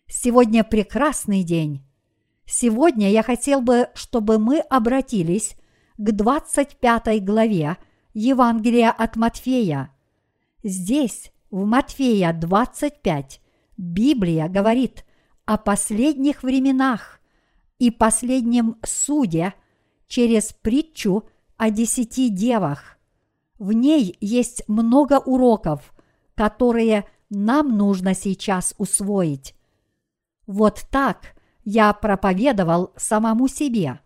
[0.08, 1.84] Сегодня прекрасный день.
[2.46, 5.56] Сегодня я хотел бы, чтобы мы обратились
[5.98, 7.78] к 25 главе
[8.14, 9.92] Евангелия от Матфея–
[10.64, 13.42] Здесь, в Матфея 25,
[13.78, 15.06] Библия говорит
[15.46, 17.22] о последних временах
[17.80, 19.54] и последнем суде
[20.08, 21.24] через притчу
[21.56, 22.98] о десяти девах.
[23.60, 25.94] В ней есть много уроков,
[26.36, 29.56] которые нам нужно сейчас усвоить.
[30.46, 34.00] Вот так я проповедовал самому себе,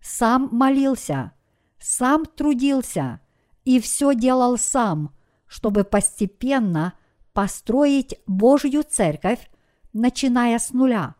[0.00, 1.32] сам молился,
[1.78, 3.20] сам трудился
[3.64, 5.14] и все делал сам–
[5.54, 6.94] чтобы постепенно
[7.32, 9.48] построить Божью церковь,
[9.92, 11.14] начиная с нуля.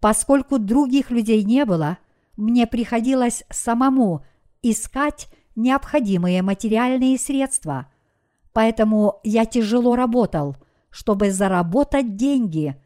[0.00, 1.98] Поскольку других людей не было,
[2.36, 4.24] мне приходилось самому
[4.62, 7.86] искать необходимые материальные средства,
[8.52, 10.56] поэтому я тяжело работал,
[10.90, 12.76] чтобы заработать деньги,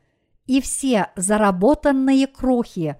[0.46, 2.96] и все заработанные крохи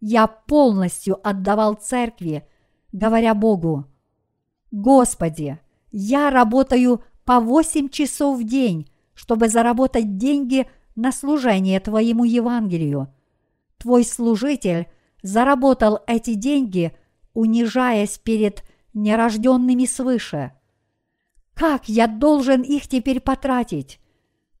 [0.00, 2.46] я полностью отдавал церкви,
[2.92, 3.86] говоря Богу,
[4.70, 5.58] «Господи,
[5.90, 13.14] я работаю по 8 часов в день, чтобы заработать деньги на служение Твоему Евангелию.
[13.78, 14.88] Твой служитель
[15.22, 16.92] заработал эти деньги,
[17.34, 20.52] унижаясь перед нерожденными свыше.
[21.54, 24.00] Как я должен их теперь потратить?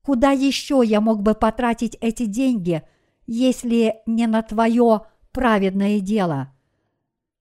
[0.02, 2.82] Куда еще я мог бы потратить эти деньги,
[3.26, 6.52] если не на Твое праведное дело?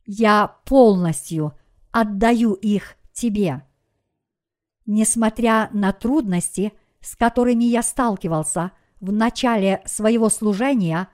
[0.06, 1.54] Я полностью
[1.92, 3.64] отдаю их Тебе.
[4.86, 11.08] Несмотря на трудности, с которыми я сталкивался в начале своего служения,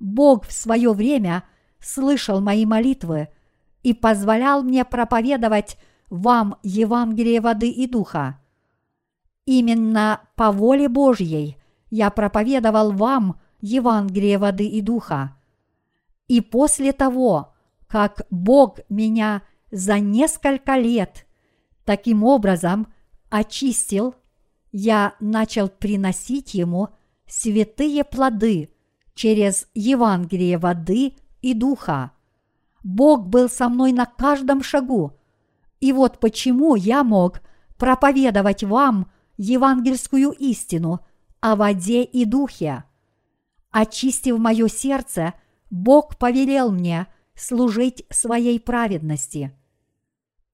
[0.00, 1.44] Бог в свое время
[1.80, 3.28] слышал мои молитвы
[3.82, 5.78] и позволял мне проповедовать
[6.10, 8.40] вам Евангелие воды и духа.
[9.46, 11.58] Именно по воле Божьей
[11.90, 15.36] я проповедовал вам Евангелие воды и духа.
[16.28, 17.54] И после того,
[17.86, 21.26] как Бог меня за несколько лет
[21.84, 22.88] таким образом
[23.30, 24.14] очистил,
[24.72, 26.88] я начал приносить Ему
[27.26, 28.70] святые плоды
[29.14, 32.12] через Евангелие воды и духа.
[32.82, 35.12] Бог был со мной на каждом шагу.
[35.84, 37.42] И вот почему я мог
[37.76, 41.00] проповедовать вам евангельскую истину
[41.40, 42.84] о воде и духе.
[43.70, 45.34] Очистив мое сердце,
[45.68, 49.54] Бог повелел мне служить своей праведности.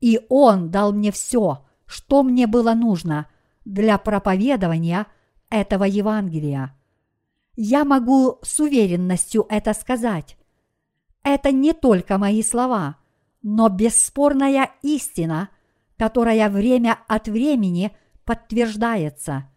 [0.01, 3.29] И Он дал мне все, что мне было нужно
[3.65, 5.07] для проповедования
[5.49, 6.77] этого Евангелия.
[7.55, 10.37] Я могу с уверенностью это сказать.
[11.23, 12.97] Это не только мои слова,
[13.43, 15.51] но бесспорная истина,
[15.97, 17.93] которая время от времени
[18.25, 19.49] подтверждается.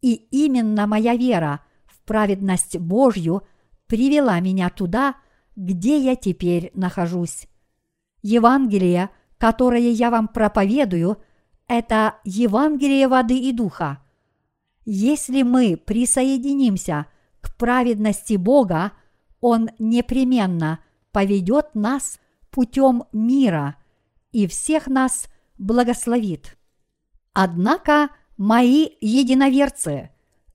[0.00, 3.42] И именно моя вера в праведность Божью
[3.86, 5.16] привела меня туда,
[5.56, 7.48] где я теперь нахожусь.
[8.22, 11.18] Евангелие, которое я вам проповедую,
[11.66, 14.02] это Евангелие воды и духа.
[14.84, 17.06] Если мы присоединимся
[17.40, 18.92] к праведности Бога,
[19.40, 20.80] Он непременно
[21.12, 22.19] поведет нас
[22.50, 23.76] путем мира
[24.32, 25.28] и всех нас
[25.58, 26.56] благословит.
[27.32, 30.10] Однако, мои единоверцы,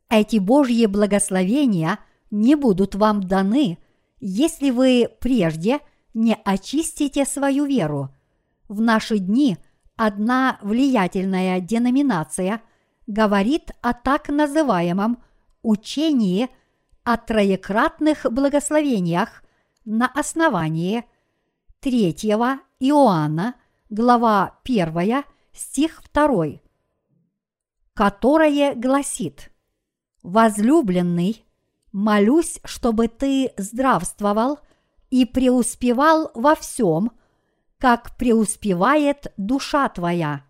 [0.10, 2.00] эти Божьи благословения
[2.32, 3.78] не будут вам даны,
[4.20, 5.80] если вы прежде
[6.14, 8.10] не очистите свою веру.
[8.68, 9.58] В наши дни
[9.96, 12.62] одна влиятельная деноминация
[13.08, 15.24] говорит о так называемом
[15.62, 16.50] учении
[17.04, 19.44] о троекратных благословениях
[19.86, 21.06] на основании
[21.86, 22.16] 3
[22.80, 23.54] Иоанна,
[23.92, 25.24] глава 1,
[25.54, 26.46] стих 2,
[27.94, 29.52] которое гласит
[30.24, 31.46] «Возлюбленный,
[31.92, 34.58] молюсь, чтобы ты здравствовал
[35.12, 37.12] и преуспевал во всем,
[37.78, 40.44] как преуспевает душа твоя.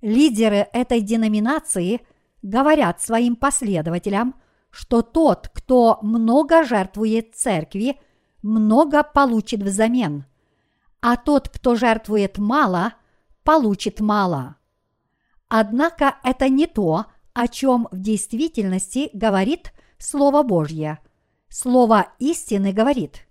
[0.00, 2.00] Лидеры этой деноминации
[2.42, 4.34] говорят своим последователям,
[4.70, 8.00] что тот, кто много жертвует церкви,
[8.42, 10.24] много получит взамен,
[11.02, 12.94] а тот, кто жертвует мало,
[13.42, 14.56] получит мало.
[15.48, 21.00] Однако это не то, о чем в действительности говорит Слово Божье.
[21.48, 23.26] Слово истины говорит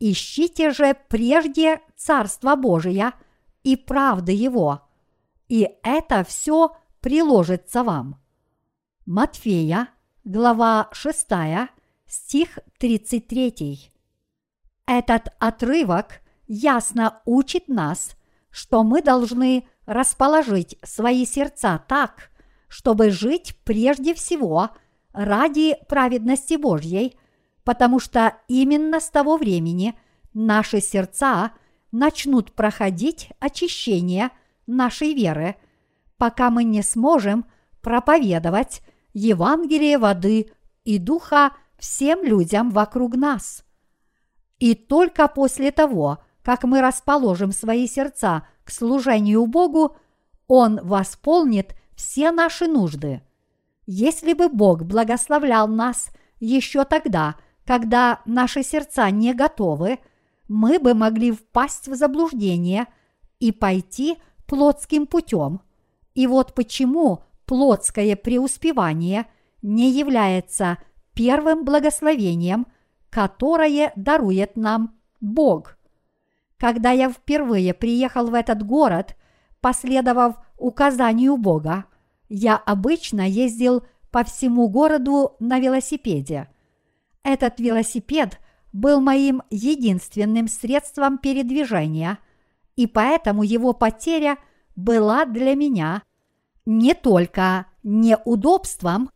[0.00, 3.12] «Ищите же прежде Царство Божие
[3.62, 4.88] и правды Его,
[5.48, 8.20] и это все приложится вам».
[9.04, 9.90] Матфея,
[10.24, 11.26] глава 6,
[12.06, 13.92] стих 33.
[14.86, 18.16] Этот отрывок ясно учит нас,
[18.50, 22.30] что мы должны расположить свои сердца так,
[22.68, 24.70] чтобы жить прежде всего–
[25.16, 27.16] ради праведности Божьей,
[27.64, 29.98] потому что именно с того времени
[30.34, 31.52] наши сердца
[31.90, 34.30] начнут проходить очищение
[34.66, 35.56] нашей веры,
[36.18, 37.46] пока мы не сможем
[37.80, 38.82] проповедовать
[39.14, 40.52] Евангелие воды
[40.84, 43.64] и духа всем людям вокруг нас.
[44.58, 49.96] И только после того, как мы расположим свои сердца к служению Богу,
[50.46, 53.20] Он восполнит все наши нужды.
[53.84, 59.98] Если бы Бог благословлял нас еще тогда, когда наши сердца не готовы,
[60.46, 62.86] мы бы могли впасть в заблуждение
[63.40, 64.16] и пойти
[64.46, 65.62] плотским путем.
[66.14, 69.26] И вот почему плотское преуспевание
[69.62, 70.78] не является
[71.12, 72.68] первым благословением,
[73.10, 75.75] которое дарует нам Бог.
[76.58, 79.16] Когда я впервые приехал в этот город,
[79.60, 81.84] последовав указанию Бога,
[82.28, 86.48] я обычно ездил по всему городу на велосипеде.
[87.22, 88.40] Этот велосипед
[88.72, 92.18] был моим единственным средством передвижения,
[92.74, 94.38] и поэтому его потеря
[94.74, 96.02] была для меня
[96.64, 99.10] не только неудобством,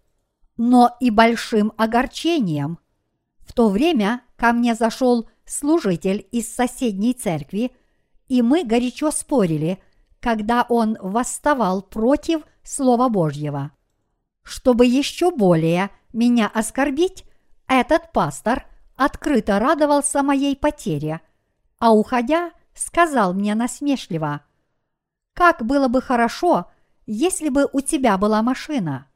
[0.56, 2.78] но и большим огорчением.
[3.40, 7.72] В то время ко мне зашел служитель из соседней церкви,
[8.28, 9.82] и мы горячо спорили,
[10.20, 13.72] когда он восставал против Слова Божьего.
[14.42, 17.24] Чтобы еще более меня оскорбить,
[17.66, 18.66] этот пастор
[18.96, 21.20] открыто радовался моей потере,
[21.78, 24.42] а уходя, сказал мне насмешливо,
[25.34, 26.70] «Как было бы хорошо,
[27.06, 29.06] если бы у тебя была машина».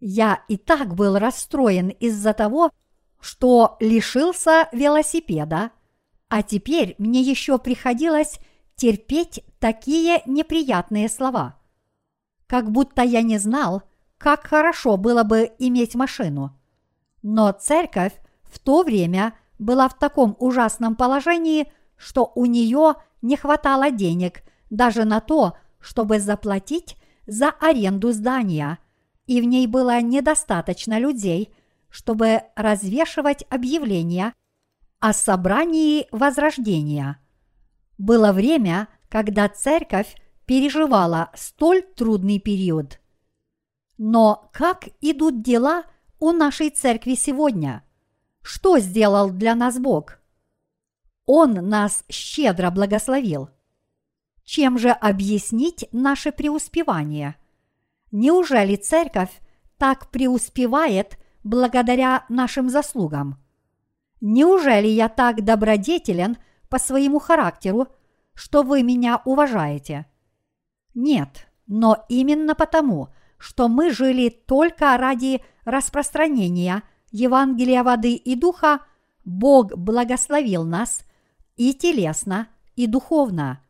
[0.00, 2.70] Я и так был расстроен из-за того,
[3.20, 5.70] что лишился велосипеда,
[6.28, 8.38] а теперь мне еще приходилось
[8.76, 11.56] терпеть такие неприятные слова.
[12.46, 13.82] Как будто я не знал,
[14.18, 16.56] как хорошо было бы иметь машину.
[17.22, 23.90] Но церковь в то время была в таком ужасном положении, что у нее не хватало
[23.90, 26.96] денег даже на то, чтобы заплатить
[27.26, 28.78] за аренду здания,
[29.26, 31.54] и в ней было недостаточно людей,
[31.90, 34.34] чтобы развешивать объявления
[35.00, 37.20] о собрании Возрождения.
[37.98, 40.16] Было время, когда церковь
[40.46, 43.00] переживала столь трудный период.
[43.96, 45.84] Но как идут дела
[46.20, 47.84] у нашей церкви сегодня?
[48.42, 50.20] Что сделал для нас Бог?
[51.26, 53.50] Он нас щедро благословил.
[54.44, 57.36] Чем же объяснить наше преуспевание?
[58.10, 59.40] Неужели церковь
[59.76, 63.42] так преуспевает благодаря нашим заслугам?
[64.20, 66.36] Неужели я так добродетелен
[66.68, 67.88] по своему характеру,
[68.34, 70.06] что вы меня уважаете?
[70.94, 73.08] Нет, но именно потому,
[73.38, 78.80] что мы жили только ради распространения Евангелия воды и духа,
[79.24, 81.02] Бог благословил нас
[81.56, 83.60] и телесно, и духовно.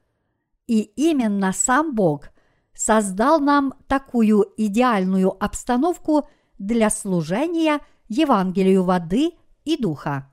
[0.66, 2.30] И именно сам Бог
[2.74, 6.28] создал нам такую идеальную обстановку
[6.58, 9.32] для служения Евангелию воды
[9.64, 10.30] и духа.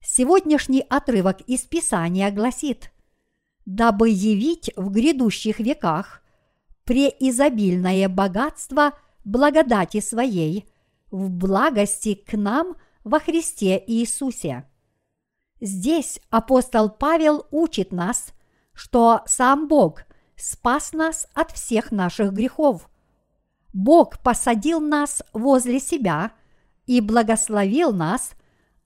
[0.00, 2.90] Сегодняшний отрывок из Писания гласит,
[3.64, 6.22] «Дабы явить в грядущих веках
[6.84, 10.68] преизобильное богатство благодати своей
[11.10, 14.68] в благости к нам во Христе Иисусе».
[15.60, 18.34] Здесь апостол Павел учит нас,
[18.72, 20.02] что сам Бог
[20.34, 22.90] спас нас от всех наших грехов.
[23.72, 26.32] Бог посадил нас возле себя
[26.86, 28.32] и благословил нас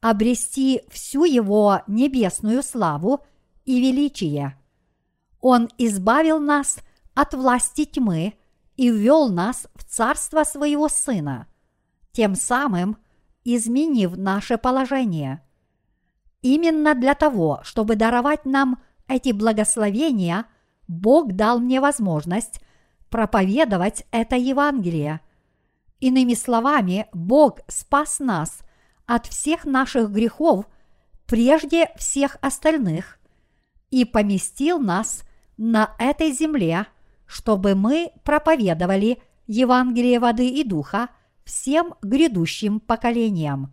[0.00, 3.20] обрести всю Его небесную славу
[3.64, 4.56] и величие.
[5.40, 6.78] Он избавил нас
[7.14, 8.34] от власти тьмы
[8.76, 11.48] и ввел нас в царство своего Сына,
[12.12, 12.98] тем самым
[13.44, 15.42] изменив наше положение–
[16.46, 20.44] Именно для того, чтобы даровать нам эти благословения,
[20.86, 22.60] Бог дал мне возможность
[23.10, 25.20] проповедовать это Евангелие.
[26.00, 28.60] Иными словами, Бог спас нас
[29.06, 30.66] от всех наших грехов
[31.26, 33.18] прежде всех остальных
[33.90, 35.22] и поместил нас
[35.56, 36.86] на этой земле,
[37.26, 41.08] чтобы мы проповедовали Евангелие воды и духа
[41.44, 43.72] всем грядущим поколениям.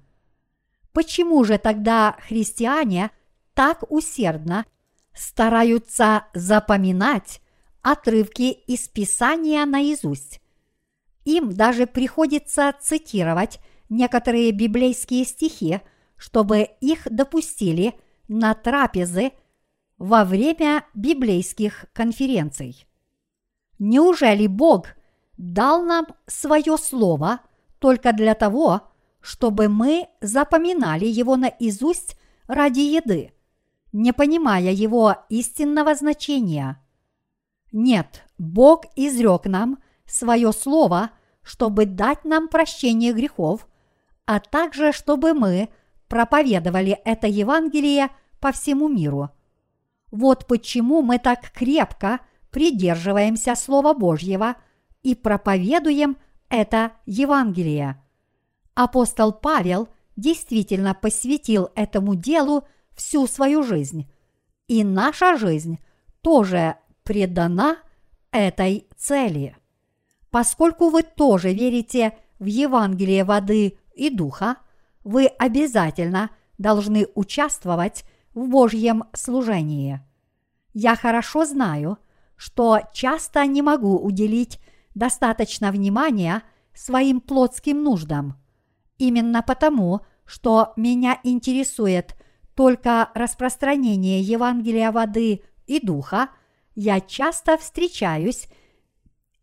[0.93, 3.09] Почему же тогда христиане
[3.53, 4.65] так усердно
[5.13, 7.41] стараются запоминать
[7.83, 10.41] отрывки из Писания наизусть?
[11.25, 15.81] Им даже приходится цитировать некоторые библейские стихи,
[16.17, 17.93] чтобы их допустили
[18.27, 19.31] на трапезы
[19.97, 22.87] во время библейских конференций.
[23.79, 24.87] Неужели Бог
[25.37, 27.41] дал нам свое слово
[27.79, 28.81] только для того,
[29.21, 33.33] чтобы мы запоминали его наизусть ради еды,
[33.91, 36.82] не понимая его истинного значения.
[37.73, 41.09] Нет, Бог изрек нам свое слово,
[41.41, 43.67] чтобы дать нам прощение грехов,
[44.25, 45.67] а также чтобы мы
[46.07, 48.09] проповедовали это Евангелие
[48.39, 49.31] по всему миру.
[50.11, 52.21] Вот почему мы так крепко
[52.51, 54.55] придерживаемся Слова Божьего
[55.01, 56.15] и проповедуем
[56.47, 57.99] это Евангелие–
[58.75, 64.09] апостол Павел действительно посвятил этому делу всю свою жизнь.
[64.67, 65.79] И наша жизнь
[66.21, 67.77] тоже предана
[68.31, 69.55] этой цели.
[70.31, 74.57] Поскольку вы тоже верите в Евангелие воды и духа,
[75.03, 80.01] вы обязательно должны участвовать в Божьем служении.
[80.73, 81.97] Я хорошо знаю,
[82.35, 84.59] что часто не могу уделить
[84.95, 86.41] достаточно внимания
[86.73, 88.37] своим плотским нуждам–
[88.97, 92.15] Именно потому, что меня интересует
[92.55, 96.29] только распространение Евангелия воды и духа,
[96.75, 98.47] я часто встречаюсь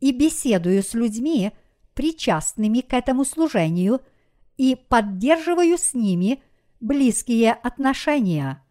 [0.00, 1.52] и беседую с людьми,
[1.94, 4.00] причастными к этому служению,
[4.56, 6.42] и поддерживаю с ними
[6.80, 8.62] близкие отношения.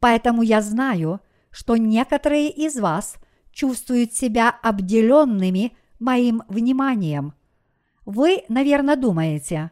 [0.00, 3.16] Поэтому я знаю, что некоторые из вас
[3.52, 7.34] чувствуют себя обделенными моим вниманием.
[8.04, 9.70] Вы, наверное, думаете,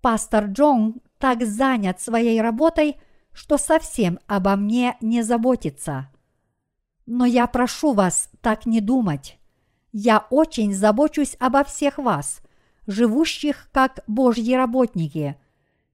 [0.00, 2.96] Пастор Джон так занят своей работой,
[3.32, 6.08] что совсем обо мне не заботится.
[7.10, 9.38] Но я прошу вас так не думать.
[9.92, 12.42] Я очень забочусь обо всех вас,
[12.86, 15.38] живущих как Божьи работники.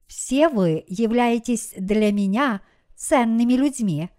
[0.07, 2.59] Все вы являетесь для меня
[2.97, 4.09] ценными людьми,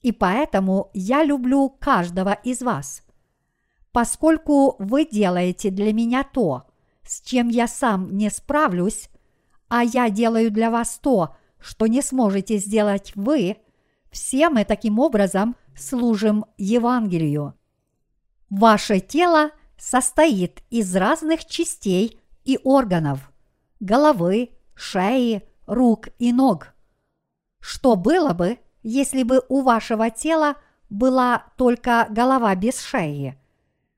[0.00, 3.04] и поэтому я люблю каждого из вас.
[3.92, 6.64] Поскольку вы делаете для меня то,
[7.04, 9.10] с чем я сам не справлюсь,
[9.68, 13.58] а я делаю для вас то, что не сможете сделать вы,
[14.10, 17.54] все мы таким образом служим Евангелию.
[18.50, 23.30] Ваше тело состоит из разных частей и органов–
[23.80, 26.74] головы, шеи, рук и ног.
[27.60, 30.56] Что было бы, если бы у вашего тела
[30.88, 33.38] была только голова без шеи?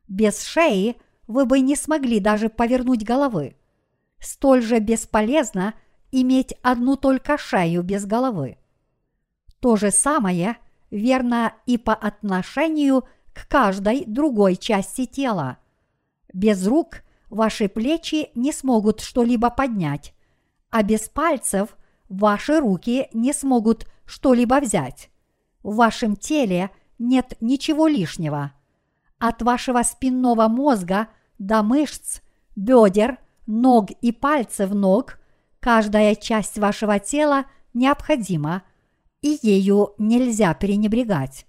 [0.09, 0.97] Без шеи
[1.27, 3.57] вы бы не смогли даже повернуть головы.
[4.21, 5.75] Столь же бесполезно
[6.13, 8.59] иметь одну только шею без головы.
[9.61, 10.59] То же самое
[10.95, 15.59] верно и по отношению к каждой другой части тела.
[16.33, 20.15] Без рук ваши плечи не смогут что-либо поднять,
[20.71, 21.77] а без пальцев
[22.09, 25.11] ваши руки не смогут что-либо взять.
[25.63, 28.53] В вашем теле нет ничего лишнего.
[29.19, 31.09] От вашего спинного мозга
[31.39, 32.21] до мышц,
[32.55, 35.19] бедер, ног и пальцев ног
[35.59, 38.63] каждая часть вашего тела необходима,
[39.25, 41.47] и ею нельзя пренебрегать.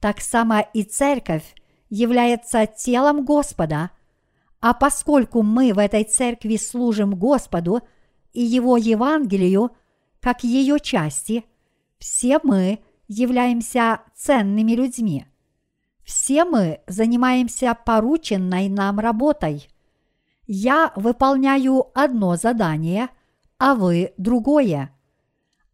[0.00, 1.44] Так само и церковь
[1.90, 3.90] является телом Господа,
[4.60, 7.82] а поскольку мы в этой церкви служим Господу
[8.32, 9.72] и Его Евангелию,
[10.22, 11.44] как ее части,
[11.98, 12.78] все мы
[13.08, 15.26] являемся ценными людьми.
[16.02, 19.68] Все мы занимаемся порученной нам работой.
[20.46, 23.10] Я выполняю одно задание,
[23.58, 24.95] а вы другое.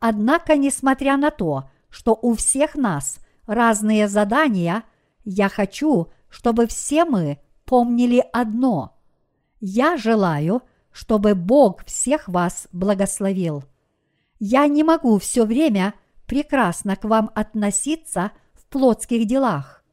[0.04, 4.82] Однако, несмотря на то, что у всех нас разные задания,
[5.22, 8.98] я хочу, чтобы все мы помнили одно.
[9.60, 13.62] Я желаю, чтобы Бог всех вас благословил.
[14.40, 15.94] Я не могу все время
[16.26, 19.84] прекрасно к вам относиться в плотских делах.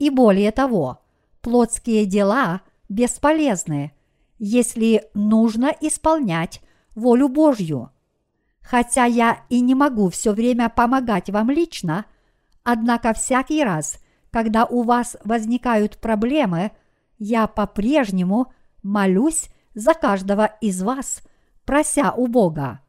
[0.00, 1.04] И более того,
[1.40, 3.92] плотские дела бесполезны,
[4.40, 6.62] если нужно исполнять
[6.96, 7.92] волю Божью.
[8.68, 12.04] Хотя я и не могу все время помогать вам лично,
[12.64, 14.00] однако всякий раз,
[14.32, 16.72] когда у вас возникают проблемы,
[17.18, 18.52] я по-прежнему
[18.82, 21.22] молюсь за каждого из вас,
[21.64, 22.80] прося у Бога.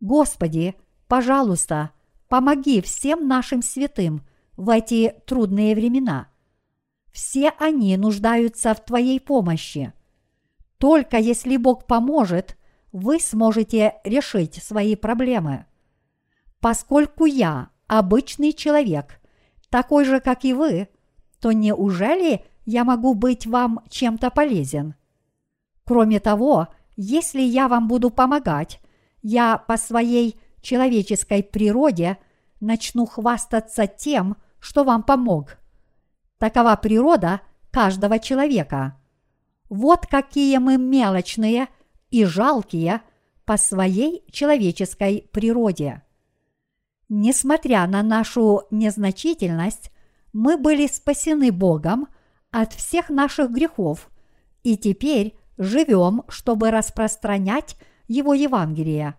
[0.00, 0.74] Господи,
[1.08, 1.92] пожалуйста,
[2.28, 4.20] помоги всем нашим святым
[4.58, 6.28] в эти трудные времена.
[7.10, 9.94] Все они нуждаются в Твоей помощи.
[10.76, 12.55] Только если Бог поможет,
[12.96, 15.66] вы сможете решить свои проблемы.
[16.60, 19.20] Поскольку я обычный человек,
[19.68, 20.88] такой же, как и вы,
[21.38, 24.94] то неужели я могу быть вам чем-то полезен?
[25.84, 28.80] Кроме того, если я вам буду помогать,
[29.20, 32.16] я по своей человеческой природе
[32.60, 35.58] начну хвастаться тем, что вам помог.
[36.38, 38.98] Такова природа каждого человека.
[39.68, 41.68] Вот какие мы мелочные
[42.16, 43.02] и жалкие
[43.44, 46.02] по своей человеческой природе.
[47.10, 49.92] Несмотря на нашу незначительность,
[50.32, 52.08] мы были спасены Богом
[52.50, 54.10] от всех наших грехов
[54.62, 57.76] и теперь живем, чтобы распространять
[58.08, 59.16] Его Евангелие.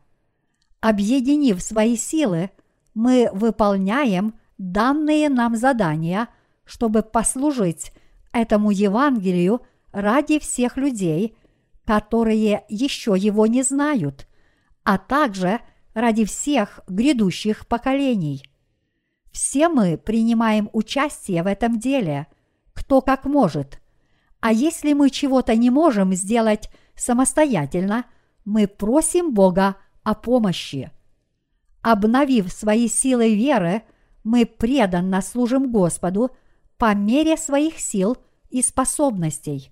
[0.82, 2.50] Объединив свои силы,
[2.96, 6.30] мы выполняем данные нам задания,
[6.66, 7.92] чтобы послужить
[8.34, 9.62] этому Евангелию
[9.92, 11.38] ради всех людей–
[11.88, 14.28] которые еще его не знают,
[14.84, 15.62] а также
[15.94, 18.44] ради всех грядущих поколений.
[19.32, 22.28] Все мы принимаем участие в этом деле,
[22.74, 23.80] кто как может.
[24.42, 28.04] А если мы чего-то не можем сделать самостоятельно,
[28.44, 30.92] мы просим Бога о помощи.
[31.82, 33.84] Обновив свои силы веры,
[34.26, 36.32] мы преданно служим Господу
[36.78, 38.18] по мере своих сил
[38.50, 39.72] и способностей.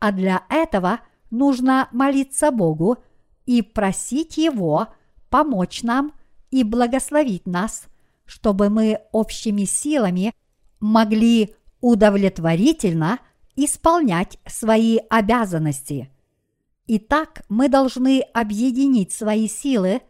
[0.00, 1.00] А для этого–
[1.30, 2.98] нужно молиться Богу
[3.46, 4.88] и просить Его
[5.28, 6.12] помочь нам
[6.50, 7.84] и благословить нас,
[8.26, 10.34] чтобы мы общими силами
[10.80, 13.18] могли удовлетворительно
[13.56, 16.10] исполнять свои обязанности.
[16.86, 20.02] Итак, мы должны объединить свои силы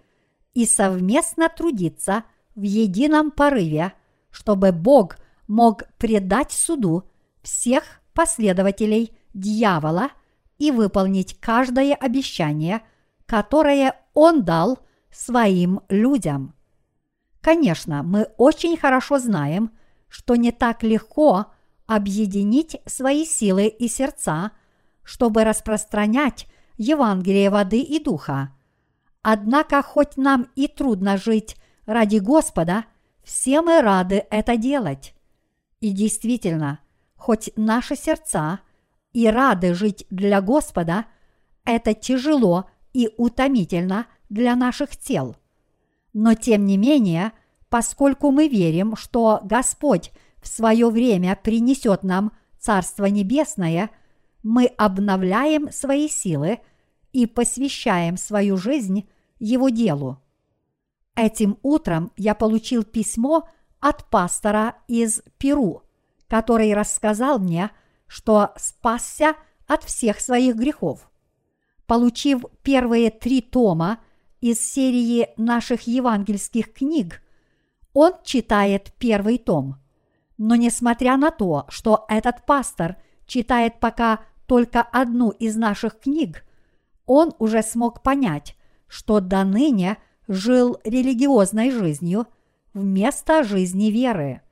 [0.54, 2.24] и совместно трудиться
[2.54, 3.92] в едином порыве,
[4.30, 5.16] чтобы Бог
[5.46, 7.04] мог предать суду
[7.42, 10.10] всех последователей дьявола–
[10.60, 12.82] и выполнить каждое обещание,
[13.26, 14.78] которое Он дал
[15.10, 16.54] своим людям.
[17.40, 19.72] Конечно, мы очень хорошо знаем,
[20.08, 21.46] что не так легко
[21.86, 24.52] объединить свои силы и сердца,
[25.02, 26.46] чтобы распространять
[26.76, 28.54] Евангелие воды и духа.
[29.22, 31.56] Однако, хоть нам и трудно жить
[31.86, 32.84] ради Господа,
[33.24, 35.14] все мы рады это делать.
[35.80, 36.80] И действительно,
[37.16, 38.60] хоть наши сердца
[39.12, 41.06] и рады жить для Господа,
[41.64, 45.36] это тяжело и утомительно для наших тел.
[46.12, 47.32] Но тем не менее,
[47.68, 50.10] поскольку мы верим, что Господь
[50.42, 53.90] в свое время принесет нам Царство Небесное,
[54.42, 56.58] мы обновляем свои силы
[57.12, 59.08] и посвящаем свою жизнь
[59.38, 60.20] Его делу.
[61.14, 63.48] Этим утром я получил письмо
[63.80, 65.82] от пастора из Перу,
[66.28, 67.70] который рассказал мне,
[68.10, 69.36] что спасся
[69.68, 71.08] от всех своих грехов.
[71.86, 74.00] Получив первые три тома
[74.40, 77.22] из серии наших евангельских книг,
[77.92, 79.76] он читает первый том.
[80.38, 82.96] Но несмотря на то, что этот пастор
[83.26, 86.44] читает пока только одну из наших книг,
[87.06, 88.56] он уже смог понять,
[88.88, 92.26] что до ныне жил религиозной жизнью
[92.74, 94.42] вместо жизни веры.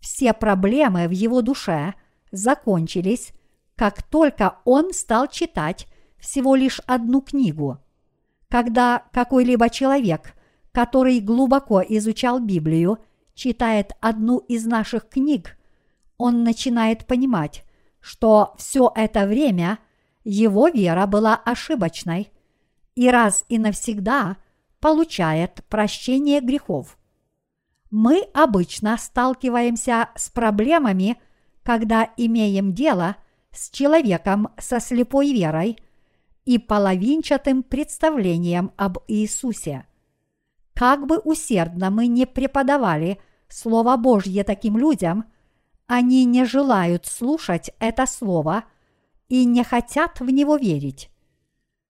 [0.00, 1.94] Все проблемы в его душе
[2.34, 3.32] закончились,
[3.76, 5.86] как только он стал читать
[6.18, 7.78] всего лишь одну книгу.
[8.48, 10.34] Когда какой-либо человек,
[10.72, 12.98] который глубоко изучал Библию,
[13.34, 15.56] читает одну из наших книг,
[16.16, 17.64] он начинает понимать,
[18.00, 19.78] что все это время
[20.24, 22.30] его вера была ошибочной
[22.94, 24.36] и раз и навсегда
[24.80, 26.96] получает прощение грехов.
[27.90, 31.16] Мы обычно сталкиваемся с проблемами,
[31.64, 33.16] когда имеем дело
[33.50, 35.78] с человеком со слепой верой
[36.44, 39.86] и половинчатым представлением об Иисусе.
[40.74, 43.18] Как бы усердно мы не преподавали
[43.48, 45.24] Слово Божье таким людям,
[45.86, 48.64] они не желают слушать это Слово
[49.28, 51.10] и не хотят в него верить.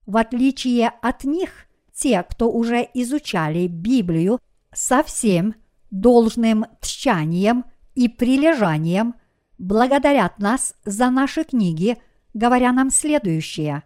[0.05, 4.39] В отличие от них, те, кто уже изучали Библию
[4.73, 5.55] со всем
[5.89, 7.65] должным тщанием
[7.95, 9.15] и прилежанием,
[9.57, 11.97] благодарят нас за наши книги,
[12.33, 13.83] говоря нам следующее.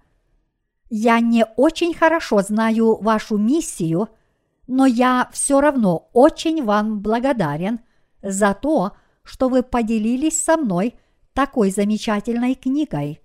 [0.90, 4.10] «Я не очень хорошо знаю вашу миссию,
[4.68, 7.80] но я все равно очень вам благодарен
[8.22, 8.94] за то,
[9.24, 10.96] что вы поделились со мной
[11.34, 13.22] такой замечательной книгой,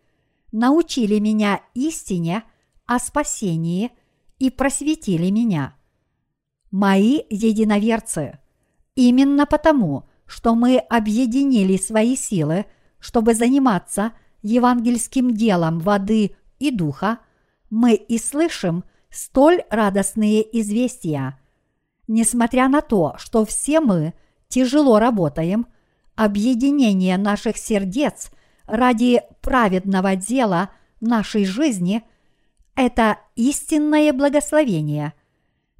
[0.52, 2.44] научили меня истине
[2.86, 3.90] о спасении
[4.38, 5.74] и просветили меня.
[6.70, 8.38] Мои единоверцы,
[8.94, 12.66] именно потому, что мы объединили свои силы,
[12.98, 17.18] чтобы заниматься евангельским делом воды и духа,
[17.70, 21.38] мы и слышим столь радостные известия.
[22.08, 24.14] Несмотря на то, что все мы
[24.48, 25.66] тяжело работаем,
[26.14, 28.30] объединение наших сердец
[28.66, 30.70] ради праведного дела
[31.00, 32.02] нашей жизни–
[32.74, 35.14] это истинное благословение.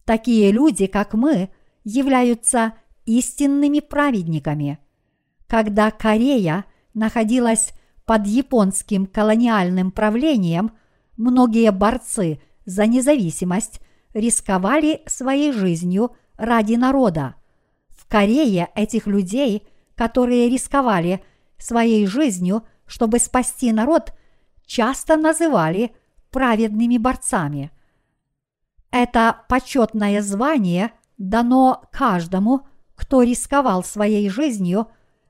[0.04, 1.50] Такие люди, как мы,
[1.82, 2.74] являются
[3.06, 4.78] истинными праведниками.
[5.46, 6.64] Когда Корея
[6.94, 7.72] находилась
[8.04, 10.72] под японским колониальным правлением,
[11.16, 13.80] многие борцы за независимость
[14.12, 17.34] рисковали своей жизнью ради народа.
[17.88, 21.22] В Корее этих людей, которые рисковали
[21.58, 24.12] своей жизнью, чтобы спасти народ,
[24.66, 25.94] часто называли
[26.30, 27.70] праведными борцами.
[28.90, 32.66] Это почетное звание дано каждому–
[33.04, 34.88] кто рисковал своей жизнью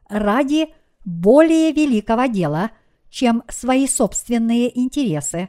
[0.09, 0.69] ради
[1.05, 2.71] более великого дела,
[3.11, 5.49] чем свои собственные интересы,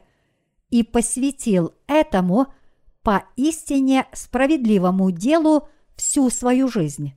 [0.72, 2.48] и посвятил этому
[3.04, 7.14] поистине справедливому делу всю свою жизнь.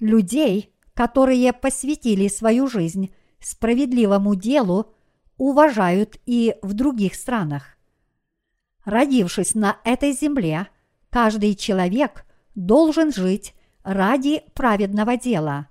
[0.00, 4.92] Людей, которые посвятили свою жизнь справедливому делу,
[5.36, 7.78] уважают и в других странах.
[8.84, 10.66] Родившись на этой земле,
[11.10, 12.26] каждый человек
[12.56, 15.68] должен жить ради праведного дела.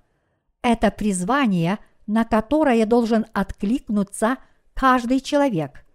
[0.61, 4.37] Это призвание, на которое должен откликнуться
[4.73, 5.85] каждый человек.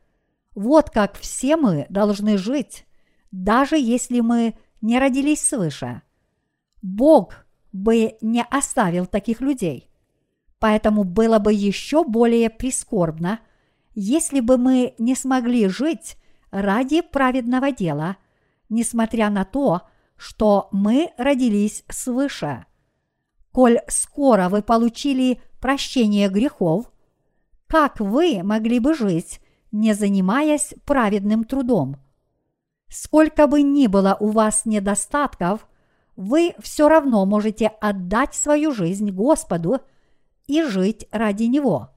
[0.54, 2.86] Вот как все мы должны жить,
[3.32, 6.02] даже если мы не родились свыше.
[6.82, 9.90] Бог бы не оставил таких людей.
[10.60, 13.40] Поэтому было бы еще более прискорбно,
[13.94, 16.16] если бы мы не смогли жить
[16.50, 18.16] ради праведного дела,
[18.68, 19.93] несмотря на то, что
[20.70, 22.66] мы родились свыше.
[23.52, 26.90] Коль скоро вы получили прощение грехов,
[27.66, 29.40] как вы могли бы жить,
[29.72, 31.96] не занимаясь праведным трудом?
[32.88, 35.66] Сколько бы ни было у вас недостатков,
[36.16, 39.80] вы все равно можете отдать свою жизнь Господу
[40.46, 41.90] и жить ради Него.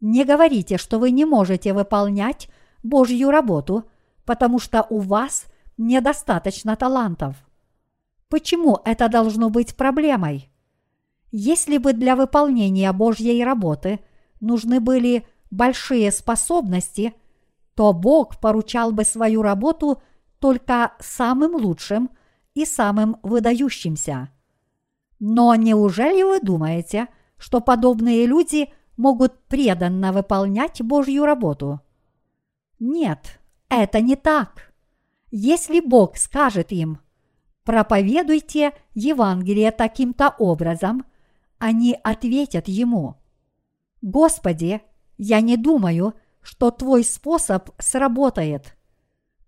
[0.00, 2.50] Не говорите, что вы не можете выполнять
[2.82, 3.84] Божью работу,
[4.24, 5.46] потому что у вас
[5.80, 7.36] недостаточно талантов.
[8.28, 10.50] Почему это должно быть проблемой?
[11.32, 14.00] Если бы для выполнения Божьей работы
[14.40, 17.14] нужны были большие способности,
[17.74, 20.02] то Бог поручал бы свою работу
[20.38, 22.10] только самым лучшим
[22.54, 24.28] и самым выдающимся.
[25.18, 31.80] Но неужели вы думаете, что подобные люди могут преданно выполнять Божью работу?
[32.78, 34.69] Нет, это не так.
[35.30, 36.98] Если Бог скажет им,
[37.64, 41.04] проповедуйте Евангелие таким-то образом,
[41.58, 43.16] они ответят Ему,
[44.02, 44.80] Господи,
[45.18, 48.76] я не думаю, что Твой способ сработает.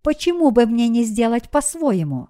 [0.03, 2.29] Почему бы мне не сделать по-своему?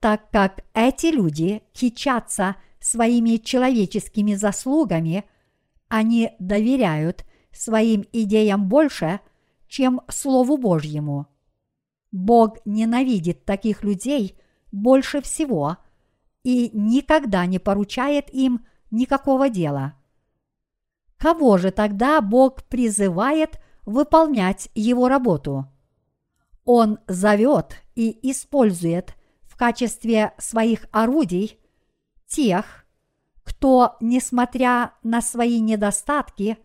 [0.00, 5.24] Так как эти люди кичатся своими человеческими заслугами,
[5.88, 9.20] они доверяют своим идеям больше,
[9.68, 11.31] чем Слову Божьему.
[12.12, 14.38] Бог ненавидит таких людей
[14.70, 15.78] больше всего
[16.44, 19.94] и никогда не поручает им никакого дела.
[21.16, 25.66] Кого же тогда Бог призывает выполнять его работу?
[26.64, 31.58] Он зовет и использует в качестве своих орудий
[32.26, 32.86] тех,
[33.42, 36.58] кто, несмотря на свои недостатки,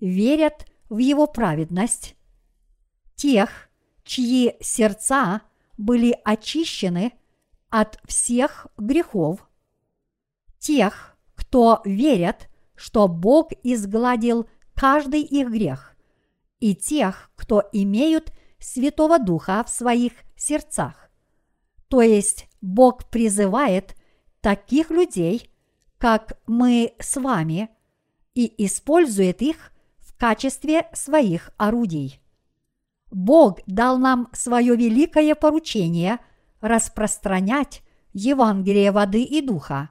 [0.00, 2.16] верят в его праведность,
[3.14, 3.68] тех,
[4.06, 5.42] чьи сердца
[5.76, 7.12] были очищены
[7.68, 9.46] от всех грехов,
[10.58, 15.96] тех, кто верят, что Бог изгладил каждый их грех,
[16.60, 21.10] и тех, кто имеют Святого Духа в своих сердцах.
[21.88, 23.94] То есть Бог призывает
[24.40, 25.50] таких людей,
[25.98, 27.68] как мы с вами,
[28.34, 32.20] и использует их в качестве своих орудий.
[33.10, 36.18] Бог дал нам свое великое поручение
[36.60, 39.90] распространять Евангелие воды и духа.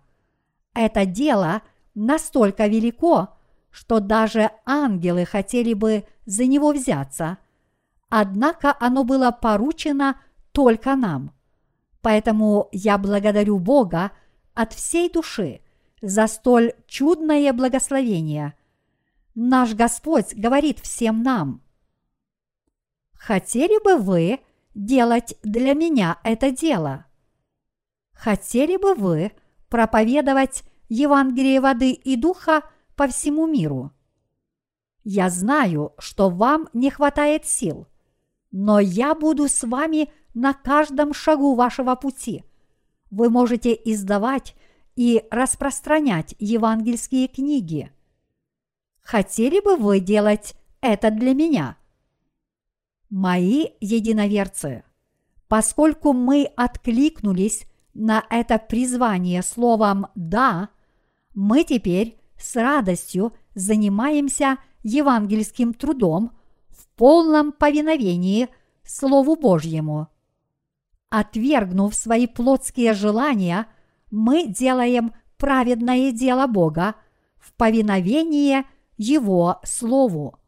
[0.74, 1.62] Это дело
[1.94, 3.30] настолько велико,
[3.72, 7.38] что даже ангелы хотели бы за него взяться.
[8.10, 10.20] Однако оно было поручено
[10.52, 11.34] только нам.
[12.02, 14.12] Поэтому я благодарю Бога
[14.54, 15.62] от всей души
[16.02, 18.54] за столь чудное благословение.
[19.34, 21.62] Наш Господь говорит всем нам–
[23.18, 24.40] Хотели бы вы
[24.74, 27.06] делать для меня это дело?
[28.14, 29.32] Хотели бы вы
[29.70, 32.64] проповедовать Евангелие воды и духа
[32.96, 33.92] по всему миру?
[35.04, 37.88] Я знаю, что вам не хватает сил,
[38.52, 42.44] но я буду с вами на каждом шагу вашего пути.
[43.12, 44.56] Вы можете издавать
[44.96, 47.92] и распространять евангельские книги.
[49.02, 51.78] Хотели бы вы делать это для меня–
[53.10, 54.84] Мои единоверцы,
[55.48, 60.70] поскольку мы откликнулись на это призвание словом «да»,
[61.34, 66.32] мы теперь с радостью занимаемся евангельским трудом
[66.70, 68.50] в полном повиновении
[68.84, 70.08] Слову Божьему.
[71.10, 73.68] Отвергнув свои плотские желания,
[74.12, 76.96] мы делаем праведное дело Бога
[77.38, 78.66] в повиновение
[78.98, 80.40] Его Слову.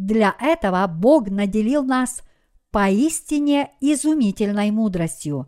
[0.00, 2.22] Для этого Бог наделил нас
[2.70, 5.46] поистине изумительной мудростью.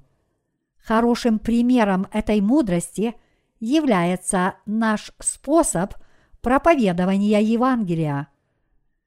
[0.76, 3.14] Хорошим примером этой мудрости
[3.60, 5.94] является наш способ
[6.42, 8.28] проповедования Евангелия.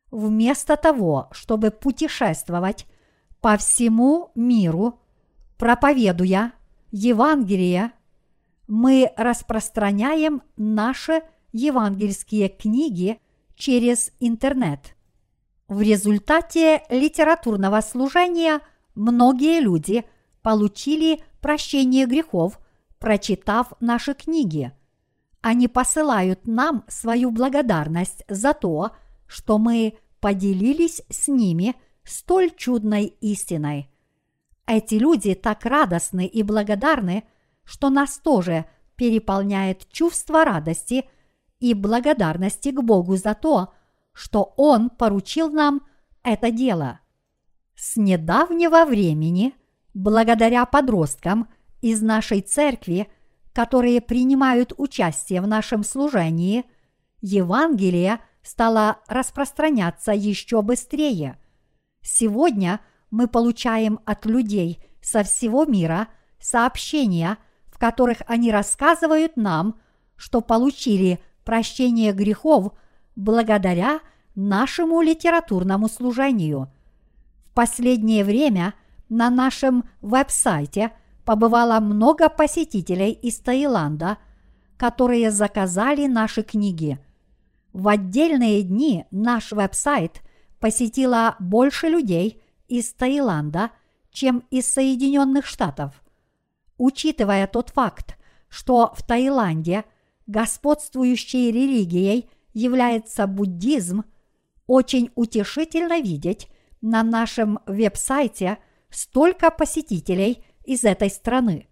[0.09, 2.87] Вместо того, чтобы путешествовать
[3.39, 4.99] по всему миру,
[5.59, 6.53] проповедуя
[6.89, 7.91] Евангелие,
[8.67, 13.19] мы распространяем наши евангельские книги
[13.55, 14.94] через интернет.
[15.67, 18.59] В результате литературного служения
[18.93, 20.05] многие люди
[20.43, 22.59] получили прощение грехов,
[22.99, 24.71] прочитав наши книги.
[25.41, 28.91] Они посылают нам свою благодарность за то,
[29.27, 33.89] что мы поделились с ними столь чудной истиной.
[34.67, 37.23] Эти люди так радостны и благодарны,
[37.63, 38.65] что нас тоже
[38.95, 41.05] переполняет чувство радости
[41.59, 43.73] и благодарности к Богу за то,
[44.15, 45.81] что Он поручил нам
[46.23, 47.01] это дело.
[47.75, 49.53] С недавнего времени,
[49.93, 51.49] благодаря подросткам
[51.81, 53.11] из нашей церкви,
[53.53, 56.63] которые принимают участие в нашем служении,
[57.21, 61.37] Евангелие стало распространяться еще быстрее.
[62.01, 62.79] Сегодня
[63.11, 66.07] мы получаем от людей со всего мира
[66.39, 67.37] сообщения,
[67.67, 69.79] в которых они рассказывают нам,
[70.15, 72.71] что получили прощение грехов–
[73.15, 73.99] благодаря
[74.35, 76.69] нашему литературному служению.
[77.45, 78.73] В последнее время
[79.09, 80.91] на нашем веб-сайте
[81.23, 84.17] побывало много посетителей из Таиланда,
[84.77, 86.99] которые заказали наши книги.
[87.71, 90.21] В отдельные дни наш веб-сайт
[90.59, 93.71] посетило больше людей из Таиланда,
[94.11, 96.01] чем из Соединенных Штатов.
[96.77, 98.17] Учитывая тот факт,
[98.49, 99.85] что в Таиланде
[100.27, 104.05] господствующей религией является буддизм,
[104.65, 106.47] очень утешительно видеть
[106.81, 108.57] на нашем веб-сайте
[108.89, 111.67] столько посетителей из этой страны.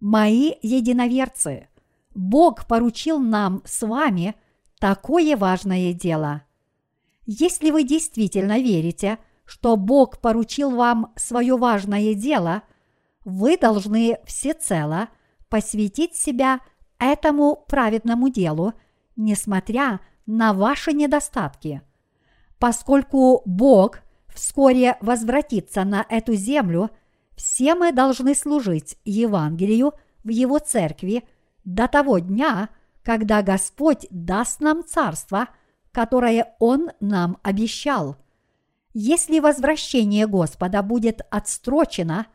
[0.00, 1.68] Мои единоверцы,
[2.14, 4.34] Бог поручил нам с вами
[4.78, 6.42] такое важное дело.
[7.24, 12.62] Если вы действительно верите, что Бог поручил вам свое важное дело,
[13.24, 15.08] вы должны всецело
[15.48, 16.60] посвятить себя
[16.98, 18.74] этому праведному делу,
[19.16, 21.82] несмотря на ваши недостатки.
[22.58, 26.90] Поскольку Бог вскоре возвратится на эту землю,
[27.36, 29.92] все мы должны служить Евангелию
[30.24, 31.24] в Его церкви
[31.64, 32.68] до того дня,
[33.02, 35.48] когда Господь даст нам царство,
[35.90, 38.16] которое Он нам обещал.
[38.92, 42.26] Если возвращение Господа будет отстрочено,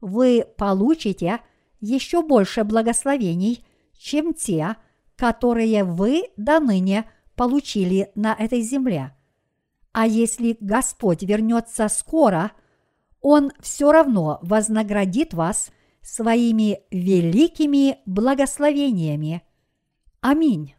[0.00, 1.40] вы получите
[1.80, 3.64] еще больше благословений,
[3.96, 4.76] чем те,
[5.16, 7.04] которые вы до ныне
[7.36, 9.14] получили на этой земле.
[9.92, 12.52] А если Господь вернется скоро,
[13.20, 15.70] Он все равно вознаградит вас
[16.02, 19.42] своими великими благословениями.
[20.20, 20.74] Аминь.